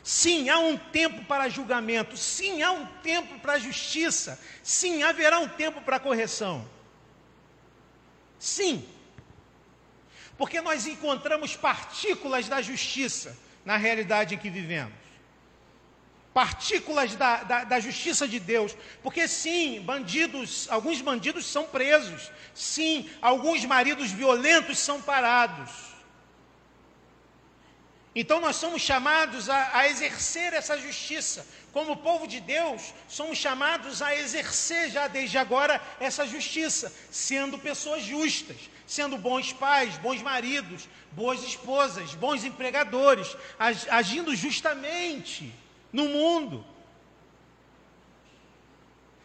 [0.02, 5.48] sim, há um tempo para julgamento, sim, há um tempo para justiça, sim, haverá um
[5.48, 6.68] tempo para correção.
[8.38, 8.86] Sim.
[10.36, 13.34] Porque nós encontramos partículas da justiça
[13.64, 15.03] na realidade em que vivemos
[16.34, 18.76] partículas da, da, da, justiça de Deus.
[19.04, 22.30] Porque sim, bandidos, alguns bandidos são presos.
[22.52, 25.70] Sim, alguns maridos violentos são parados.
[28.16, 31.46] Então nós somos chamados a, a exercer essa justiça.
[31.72, 38.02] Como povo de Deus, somos chamados a exercer já desde agora essa justiça, sendo pessoas
[38.02, 43.36] justas, sendo bons pais, bons maridos, boas esposas, bons empregadores,
[43.90, 45.52] agindo justamente
[45.94, 46.64] no mundo.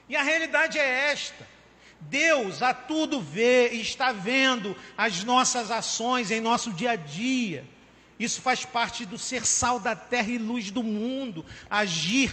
[0.08, 1.46] E a realidade é esta:
[2.00, 7.68] Deus a tudo vê e está vendo as nossas ações em nosso dia a dia.
[8.20, 12.32] Isso faz parte do ser sal da terra e luz do mundo, agir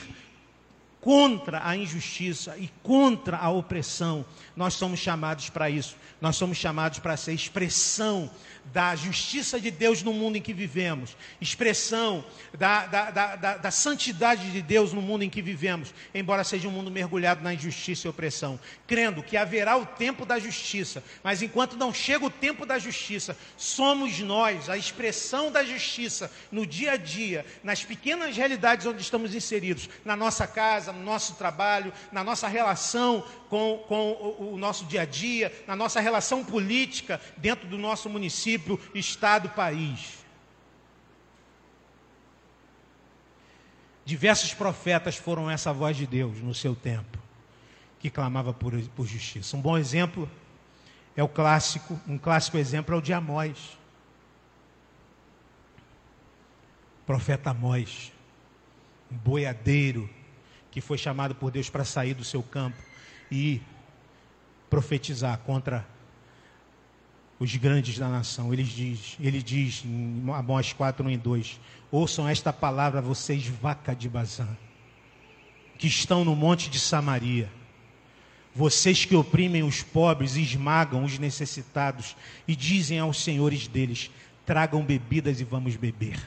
[1.01, 4.27] contra a injustiça e contra a opressão.
[4.57, 5.97] Nós somos chamados para isso.
[6.21, 8.31] Nós somos chamados para ser expressão
[8.73, 12.25] da justiça de Deus no mundo em que vivemos, expressão
[12.59, 16.69] da, da, da, da, da santidade de Deus no mundo em que vivemos, embora seja
[16.69, 21.43] um mundo mergulhado na injustiça e opressão, crendo que haverá o tempo da justiça, mas
[21.43, 26.93] enquanto não chega o tempo da justiça, somos nós a expressão da justiça no dia
[26.93, 32.25] a dia, nas pequenas realidades onde estamos inseridos, na nossa casa, no nosso trabalho, na
[32.25, 37.69] nossa relação com, com o, o nosso dia a dia, na nossa relação política dentro
[37.69, 40.25] do nosso município, estado, país.
[44.05, 47.19] Diversos profetas foram essa voz de Deus no seu tempo,
[47.99, 49.57] que clamava por, por justiça.
[49.57, 50.31] Um bom exemplo
[51.17, 53.77] é o clássico, um clássico exemplo é o de Amós.
[57.05, 58.13] profeta Amós,
[59.11, 60.11] um boiadeiro
[60.71, 62.86] que foi chamado por Deus para sair do seu campo
[63.31, 63.61] e
[64.69, 65.87] profetizar contra
[67.39, 68.53] os grandes da nação.
[68.53, 71.61] Ele diz, ele diz em Amós 4, 1 e 2:
[71.91, 74.49] Ouçam esta palavra, vocês, vaca de Bazã,
[75.79, 77.51] que estão no monte de Samaria.
[78.55, 82.17] Vocês que oprimem os pobres e esmagam os necessitados,
[82.49, 84.11] e dizem aos senhores deles:
[84.47, 86.19] tragam bebidas e vamos beber.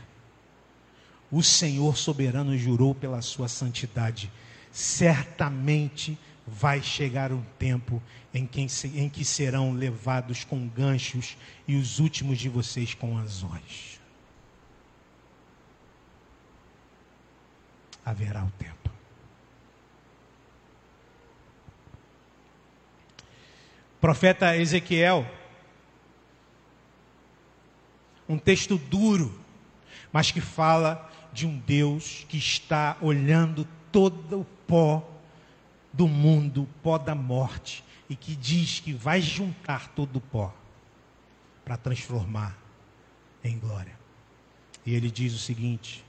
[1.31, 4.31] O Senhor soberano jurou pela sua santidade.
[4.71, 6.17] Certamente
[6.49, 8.01] vai chegar um tempo
[8.33, 11.37] em que, em que serão levados com ganchos
[11.67, 13.99] e os últimos de vocês com anzóis.
[18.05, 18.89] Haverá o tempo.
[24.01, 25.29] Profeta Ezequiel,
[28.27, 29.39] um texto duro,
[30.11, 35.08] mas que fala de um Deus que está olhando todo o pó
[35.91, 40.53] do mundo, pó da morte, e que diz que vai juntar todo o pó
[41.63, 42.57] para transformar
[43.43, 43.97] em glória.
[44.85, 46.03] E ele diz o seguinte: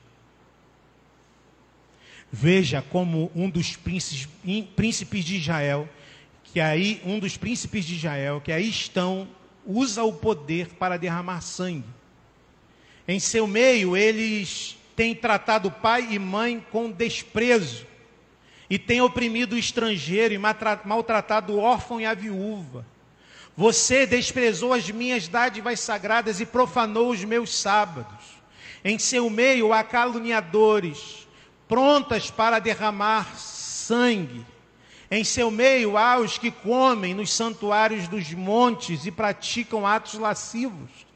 [2.32, 4.28] Veja como um dos príncipes,
[4.76, 5.88] príncipes de Israel,
[6.44, 9.28] que aí, um dos príncipes de Israel, que aí estão,
[9.66, 11.84] usa o poder para derramar sangue.
[13.06, 17.89] Em seu meio, eles têm tratado pai e mãe com desprezo
[18.70, 22.86] e tem oprimido o estrangeiro e maltratado o órfão e a viúva.
[23.56, 28.40] Você desprezou as minhas dádivas sagradas e profanou os meus sábados.
[28.84, 31.26] Em seu meio há caluniadores,
[31.68, 34.46] prontas para derramar sangue.
[35.10, 41.09] Em seu meio há os que comem nos santuários dos montes e praticam atos lascivos.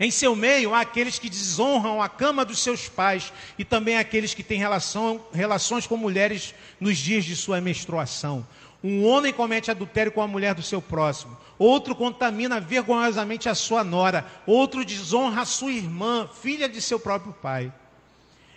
[0.00, 4.32] Em seu meio há aqueles que desonram a cama dos seus pais e também aqueles
[4.32, 8.46] que têm relação, relações com mulheres nos dias de sua menstruação.
[8.82, 13.82] Um homem comete adultério com a mulher do seu próximo, outro contamina vergonhosamente a sua
[13.82, 17.72] nora, outro desonra a sua irmã, filha de seu próprio pai.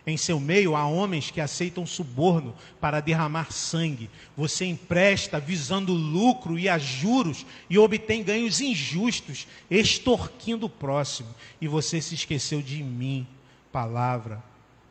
[0.05, 4.09] Em seu meio há homens que aceitam suborno para derramar sangue.
[4.35, 11.29] Você empresta visando lucro e a juros e obtém ganhos injustos, extorquindo o próximo.
[11.59, 13.27] E você se esqueceu de mim,
[13.71, 14.43] palavra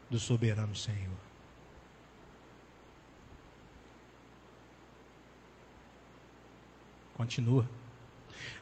[0.09, 1.21] do soberano Senhor.
[7.15, 7.69] Continua.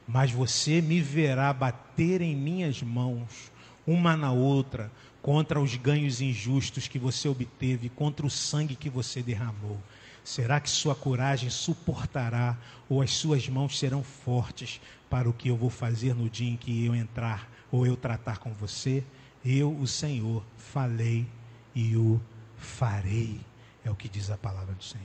[0.07, 3.53] Mas você me verá bater em minhas mãos,
[3.87, 4.91] uma na outra,
[5.29, 9.79] contra os ganhos injustos que você obteve, contra o sangue que você derramou?
[10.25, 12.57] Será que sua coragem suportará
[12.89, 16.57] ou as suas mãos serão fortes para o que eu vou fazer no dia em
[16.57, 19.05] que eu entrar ou eu tratar com você?
[19.45, 21.27] Eu, o Senhor, falei
[21.75, 22.19] e o
[22.57, 23.39] farei,
[23.85, 25.05] é o que diz a palavra do Senhor.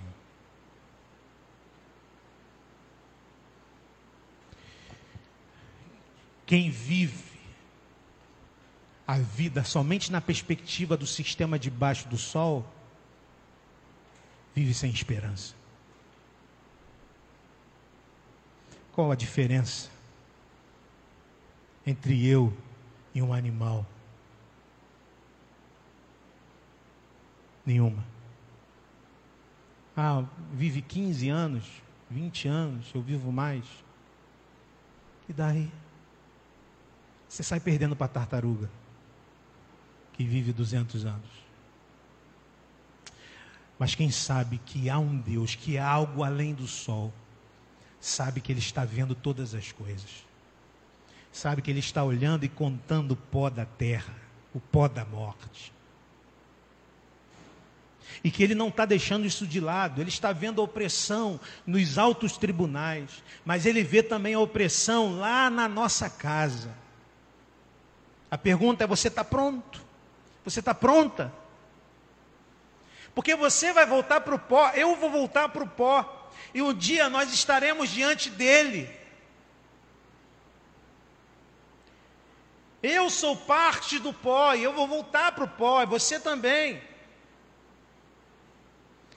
[6.46, 7.33] Quem vive
[9.06, 12.66] a vida somente na perspectiva do sistema debaixo do sol,
[14.56, 15.54] vive sem esperança.
[18.94, 19.90] Qual a diferença
[21.86, 22.56] entre eu
[23.14, 23.86] e um animal?
[27.66, 28.06] Nenhuma.
[29.98, 30.24] Ah,
[30.54, 31.66] vive 15 anos,
[32.10, 33.66] 20 anos, eu vivo mais.
[35.28, 35.72] E daí?
[37.28, 38.70] Você sai perdendo para a tartaruga
[40.14, 41.44] que vive 200 anos.
[43.78, 47.12] Mas quem sabe que há um Deus, que há algo além do sol,
[48.00, 50.26] sabe que Ele está vendo todas as coisas,
[51.32, 54.16] sabe que Ele está olhando e contando o pó da terra,
[54.54, 55.74] o pó da morte.
[58.24, 61.98] E que Ele não está deixando isso de lado, Ele está vendo a opressão nos
[61.98, 66.72] altos tribunais, mas Ele vê também a opressão lá na nossa casa.
[68.30, 69.84] A pergunta é: você está pronto?
[70.44, 71.34] Você está pronta?
[73.16, 76.74] Porque você vai voltar para o pó, eu vou voltar para o pó, e um
[76.74, 78.90] dia nós estaremos diante dele.
[82.82, 86.82] Eu sou parte do pó e eu vou voltar para o pó, e você também.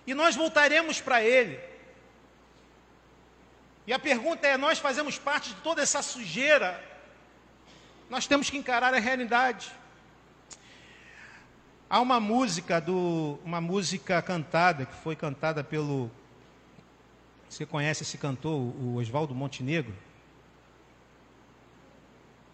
[0.06, 1.58] E nós voltaremos para ele.
[3.86, 6.82] E a pergunta é: nós fazemos parte de toda essa sujeira?
[8.08, 9.72] Nós temos que encarar a realidade.
[11.88, 16.10] Há uma música do uma música cantada que foi cantada pelo
[17.48, 19.94] você conhece esse cantor, o Oswaldo Montenegro?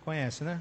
[0.05, 0.61] Conhece, né?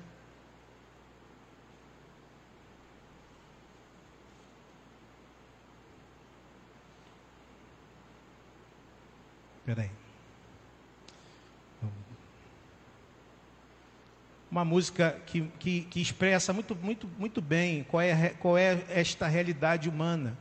[9.59, 10.00] Espera
[14.51, 19.25] Uma música que, que, que, expressa muito, muito, muito bem qual é, qual é esta
[19.25, 20.37] realidade humana.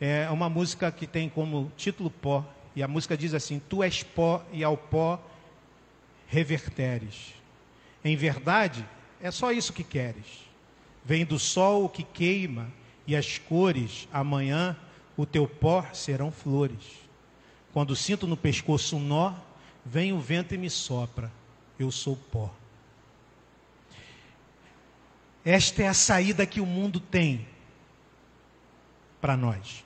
[0.00, 2.44] É uma música que tem como título Pó.
[2.76, 5.20] E a música diz assim: Tu és pó e ao pó
[6.28, 7.34] reverteres.
[8.04, 8.86] Em verdade,
[9.20, 10.44] é só isso que queres.
[11.04, 12.72] Vem do sol o que queima,
[13.06, 14.76] e as cores, amanhã,
[15.16, 17.04] o teu pó serão flores.
[17.72, 19.34] Quando sinto no pescoço um nó,
[19.84, 21.30] vem o vento e me sopra.
[21.78, 22.50] Eu sou pó.
[25.44, 27.46] Esta é a saída que o mundo tem
[29.20, 29.84] para nós.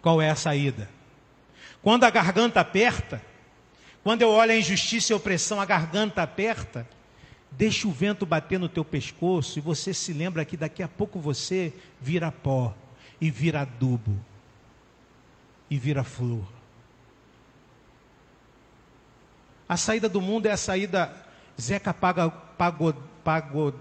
[0.00, 0.88] Qual é a saída?
[1.82, 3.22] Quando a garganta aperta,
[4.02, 6.88] quando eu olho a injustiça e a opressão, a garganta aperta,
[7.50, 11.18] deixa o vento bater no teu pescoço e você se lembra que daqui a pouco
[11.18, 12.74] você vira pó
[13.20, 14.18] e vira adubo
[15.68, 16.46] e vira flor.
[19.68, 21.14] A saída do mundo é a saída
[21.60, 23.74] Zeca paga, pago, pago,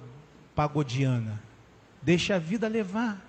[0.60, 1.42] pagodiana.
[2.02, 3.26] Deixa a vida levar.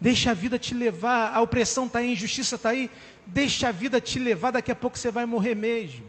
[0.00, 1.34] Deixa a vida te levar.
[1.34, 2.88] A opressão está aí, a injustiça está aí.
[3.26, 6.06] Deixa a vida te levar, daqui a pouco você vai morrer mesmo.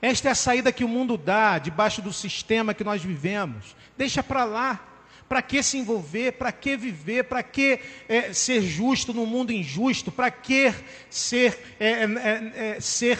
[0.00, 3.74] Esta é a saída que o mundo dá debaixo do sistema que nós vivemos.
[3.96, 4.80] Deixa para lá.
[5.28, 6.34] Para que se envolver?
[6.34, 7.24] Para que viver?
[7.24, 10.12] Para que é, ser justo no mundo injusto?
[10.12, 10.72] Para que
[11.10, 13.18] ser, é, é, é, ser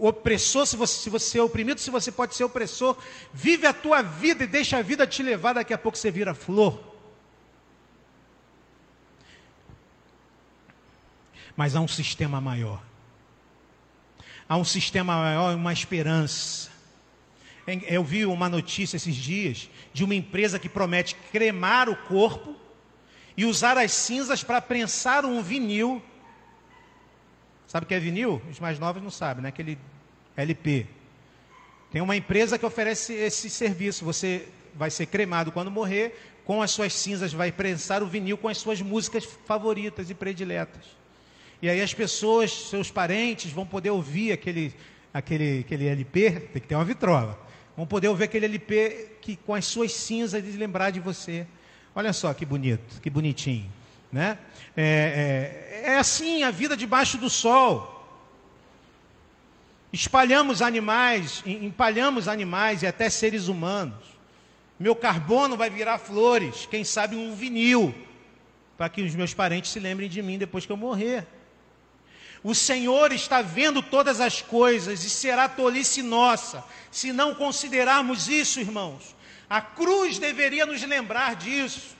[0.00, 1.80] opressor se você, se você é oprimido?
[1.80, 2.96] Se você pode ser opressor,
[3.32, 5.54] vive a tua vida e deixa a vida te levar.
[5.54, 6.80] Daqui a pouco você vira flor.
[11.56, 12.82] Mas há um sistema maior.
[14.48, 16.70] Há um sistema maior e uma esperança.
[17.88, 22.54] Eu vi uma notícia esses dias de uma empresa que promete cremar o corpo
[23.36, 26.02] e usar as cinzas para prensar um vinil.
[27.66, 28.40] Sabe o que é vinil?
[28.50, 29.48] Os mais novos não sabem, né?
[29.48, 29.78] Aquele
[30.36, 30.86] LP.
[31.90, 34.04] Tem uma empresa que oferece esse serviço.
[34.04, 38.48] Você vai ser cremado quando morrer, com as suas cinzas vai prensar o vinil com
[38.48, 40.84] as suas músicas favoritas e prediletas.
[41.60, 44.74] E aí as pessoas, seus parentes, vão poder ouvir aquele,
[45.12, 47.46] aquele, aquele LP, tem que ter uma vitrola
[47.76, 51.46] vão poder ouvir aquele LP que com as suas cinzas lembrar de você.
[51.94, 53.70] Olha só que bonito, que bonitinho,
[54.12, 54.38] né?
[54.76, 57.92] É, é, é assim a vida debaixo do sol.
[59.92, 64.04] Espalhamos animais, empalhamos animais e até seres humanos.
[64.78, 67.94] Meu carbono vai virar flores, quem sabe um vinil,
[68.76, 71.26] para que os meus parentes se lembrem de mim depois que eu morrer.
[72.44, 78.60] O Senhor está vendo todas as coisas e será tolice nossa se não considerarmos isso,
[78.60, 79.16] irmãos.
[79.48, 81.95] A cruz deveria nos lembrar disso.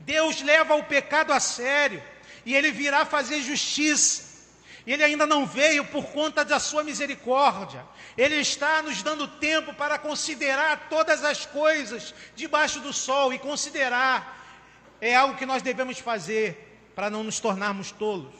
[0.00, 2.02] Deus leva o pecado a sério
[2.44, 4.28] e ele virá fazer justiça.
[4.86, 7.84] Ele ainda não veio por conta da sua misericórdia.
[8.16, 14.36] Ele está nos dando tempo para considerar todas as coisas debaixo do sol e considerar
[15.00, 18.34] é algo que nós devemos fazer para não nos tornarmos tolos.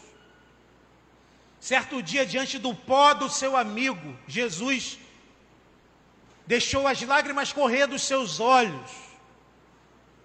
[1.60, 4.98] Certo dia, diante do pó do seu amigo, Jesus
[6.46, 9.07] deixou as lágrimas correr dos seus olhos.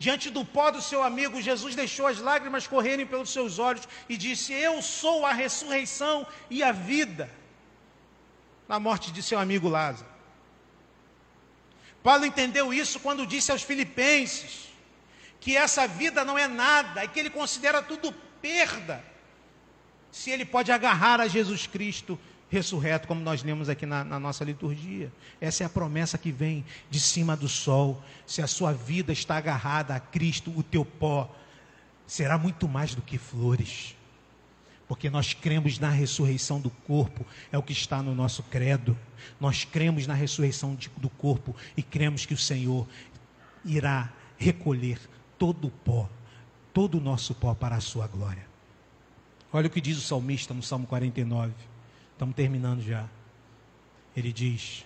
[0.03, 4.17] Diante do pó do seu amigo, Jesus deixou as lágrimas correrem pelos seus olhos e
[4.17, 7.29] disse: Eu sou a ressurreição e a vida.
[8.67, 10.11] Na morte de seu amigo Lázaro.
[12.03, 14.67] Paulo entendeu isso quando disse aos Filipenses
[15.39, 19.01] que essa vida não é nada e que ele considera tudo perda
[20.11, 22.19] se ele pode agarrar a Jesus Cristo
[22.53, 25.11] ressurreto, como nós lemos aqui na, na, nossa liturgia.
[25.41, 28.01] Essa é a promessa que vem de cima do sol.
[28.27, 31.33] Se a sua vida está agarrada a Cristo, o teu pó
[32.05, 33.95] será muito mais do que flores.
[34.87, 38.95] Porque nós cremos na ressurreição do corpo, é o que está no nosso credo.
[39.39, 42.87] Nós cremos na ressurreição de, do corpo e cremos que o Senhor
[43.65, 44.99] irá recolher
[45.39, 46.07] todo o pó,
[46.73, 48.45] todo o nosso pó para a sua glória.
[49.51, 51.53] Olha o que diz o salmista no Salmo 49.
[52.23, 53.05] Estamos terminando já.
[54.15, 54.85] Ele diz: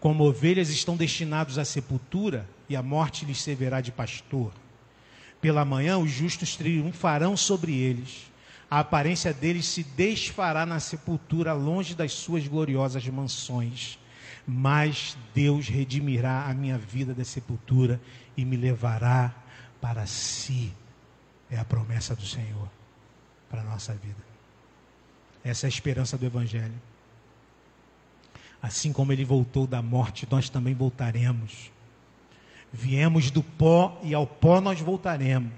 [0.00, 4.54] Como ovelhas estão destinados à sepultura, e a morte lhes servirá de pastor.
[5.38, 8.30] Pela manhã os justos triunfarão sobre eles.
[8.70, 13.98] A aparência deles se desfará na sepultura, longe das suas gloriosas mansões.
[14.46, 18.00] mais Deus redimirá a minha vida da sepultura
[18.34, 19.34] e me levará
[19.78, 20.72] para si.
[21.50, 22.70] É a promessa do Senhor
[23.50, 24.27] para a nossa vida.
[25.48, 26.74] Essa é a esperança do Evangelho.
[28.60, 31.70] Assim como ele voltou da morte, nós também voltaremos.
[32.70, 35.52] Viemos do pó e ao pó nós voltaremos.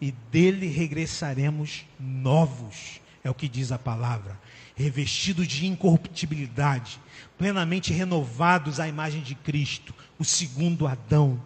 [0.00, 4.38] E dele regressaremos novos, é o que diz a palavra,
[4.76, 7.00] revestidos de incorruptibilidade,
[7.36, 11.42] plenamente renovados à imagem de Cristo, o segundo Adão.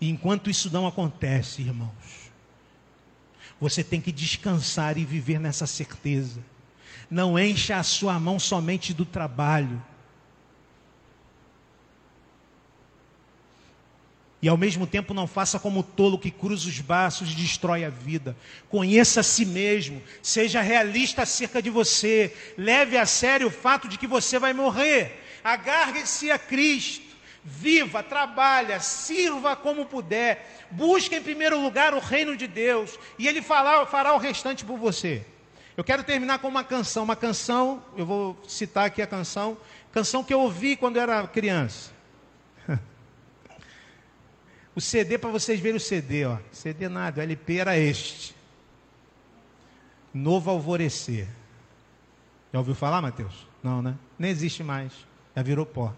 [0.00, 2.19] E enquanto isso não acontece, irmãos,
[3.60, 6.40] você tem que descansar e viver nessa certeza.
[7.10, 9.82] Não encha a sua mão somente do trabalho.
[14.42, 17.84] E ao mesmo tempo não faça como o tolo que cruza os braços e destrói
[17.84, 18.34] a vida.
[18.70, 23.98] Conheça a si mesmo, seja realista acerca de você, leve a sério o fato de
[23.98, 25.22] que você vai morrer.
[25.44, 27.09] Agarre-se a Cristo,
[27.44, 33.40] viva, trabalha, sirva como puder, busque em primeiro lugar o reino de Deus, e Ele
[33.40, 35.24] fará, fará o restante por você.
[35.76, 39.56] Eu quero terminar com uma canção, uma canção, eu vou citar aqui a canção,
[39.92, 41.90] canção que eu ouvi quando eu era criança.
[44.72, 46.38] O CD, para vocês verem o CD, ó.
[46.52, 48.36] CD nada, o LP era este.
[50.14, 51.26] Novo Alvorecer.
[52.52, 53.46] Já ouviu falar, Mateus?
[53.62, 53.96] Não, né?
[54.16, 54.92] Nem existe mais.
[55.34, 55.92] Já virou pó.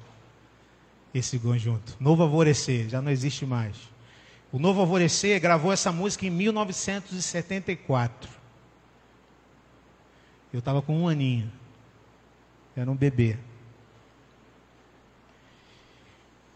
[1.14, 1.94] Esse conjunto.
[2.00, 3.76] Novo Alvorecer, já não existe mais.
[4.50, 8.30] O Novo Alvorecer gravou essa música em 1974.
[10.52, 11.50] Eu estava com um aninho.
[12.76, 13.38] Era um bebê.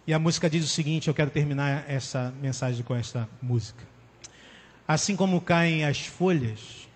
[0.07, 3.85] E a música diz o seguinte: eu quero terminar essa mensagem com essa música.
[4.87, 6.89] Assim como caem as folhas,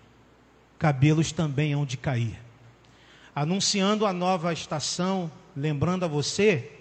[0.79, 2.39] cabelos também hão de cair.
[3.35, 6.80] Anunciando a nova estação, lembrando a você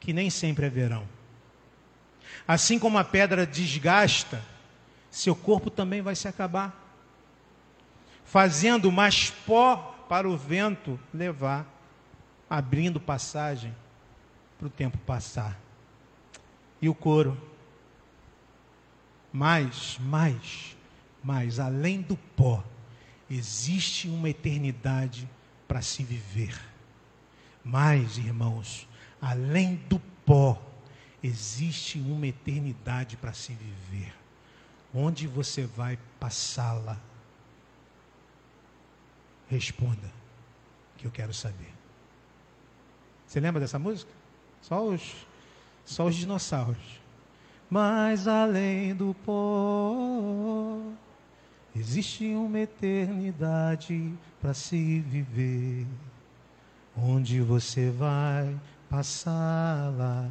[0.00, 1.06] que nem sempre é verão.
[2.46, 4.42] Assim como a pedra desgasta,
[5.10, 6.74] seu corpo também vai se acabar,
[8.24, 9.76] fazendo mais pó
[10.08, 11.66] para o vento levar,
[12.48, 13.74] abrindo passagem
[14.58, 15.58] para o tempo passar.
[16.80, 17.40] E o coro.
[19.32, 20.76] Mas, mais,
[21.22, 22.64] mais, além do pó,
[23.30, 25.28] existe uma eternidade
[25.66, 26.58] para se viver.
[27.62, 28.88] Mas, irmãos,
[29.20, 30.60] além do pó,
[31.22, 34.14] existe uma eternidade para se viver.
[34.94, 36.98] Onde você vai passá-la?
[39.48, 40.10] Responda,
[40.96, 41.72] que eu quero saber.
[43.26, 44.10] Você lembra dessa música?
[44.62, 45.26] Só os,
[45.84, 47.00] só os dinossauros.
[47.70, 50.80] Mas além do pó,
[51.76, 55.86] existe uma eternidade para se viver.
[56.96, 58.58] Onde você vai
[58.88, 60.30] passá-la?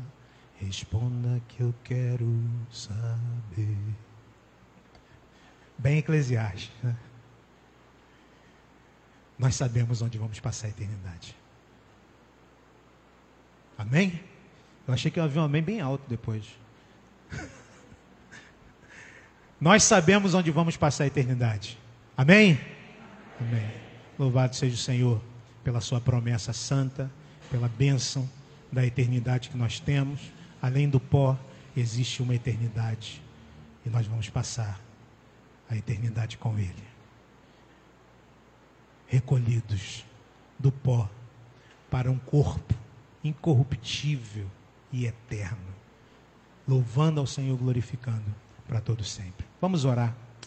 [0.60, 2.28] Responda que eu quero
[2.72, 3.78] saber.
[5.78, 6.76] Bem eclesiástico.
[6.86, 6.96] Né?
[9.38, 11.36] Nós sabemos onde vamos passar a eternidade.
[13.78, 14.20] Amém?
[14.88, 16.46] Eu achei que eu havia um amém bem alto depois.
[19.62, 21.78] Nós sabemos onde vamos passar a eternidade.
[22.16, 22.60] Amém?
[23.40, 23.72] Amém.
[24.18, 25.22] Louvado seja o Senhor
[25.64, 27.12] pela sua promessa santa,
[27.52, 28.28] pela bênção
[28.72, 30.20] da eternidade que nós temos.
[30.62, 31.38] Além do pó,
[31.76, 33.22] existe uma eternidade.
[33.86, 34.80] E nós vamos passar
[35.70, 36.84] a eternidade com Ele.
[39.08, 40.06] Recolhidos
[40.60, 41.10] do pó
[41.90, 42.74] para um corpo
[43.24, 44.48] incorruptível
[44.92, 45.76] e eterno.
[46.68, 48.36] Louvando ao Senhor, glorificando
[48.68, 49.46] para todo sempre.
[49.62, 50.14] Vamos orar.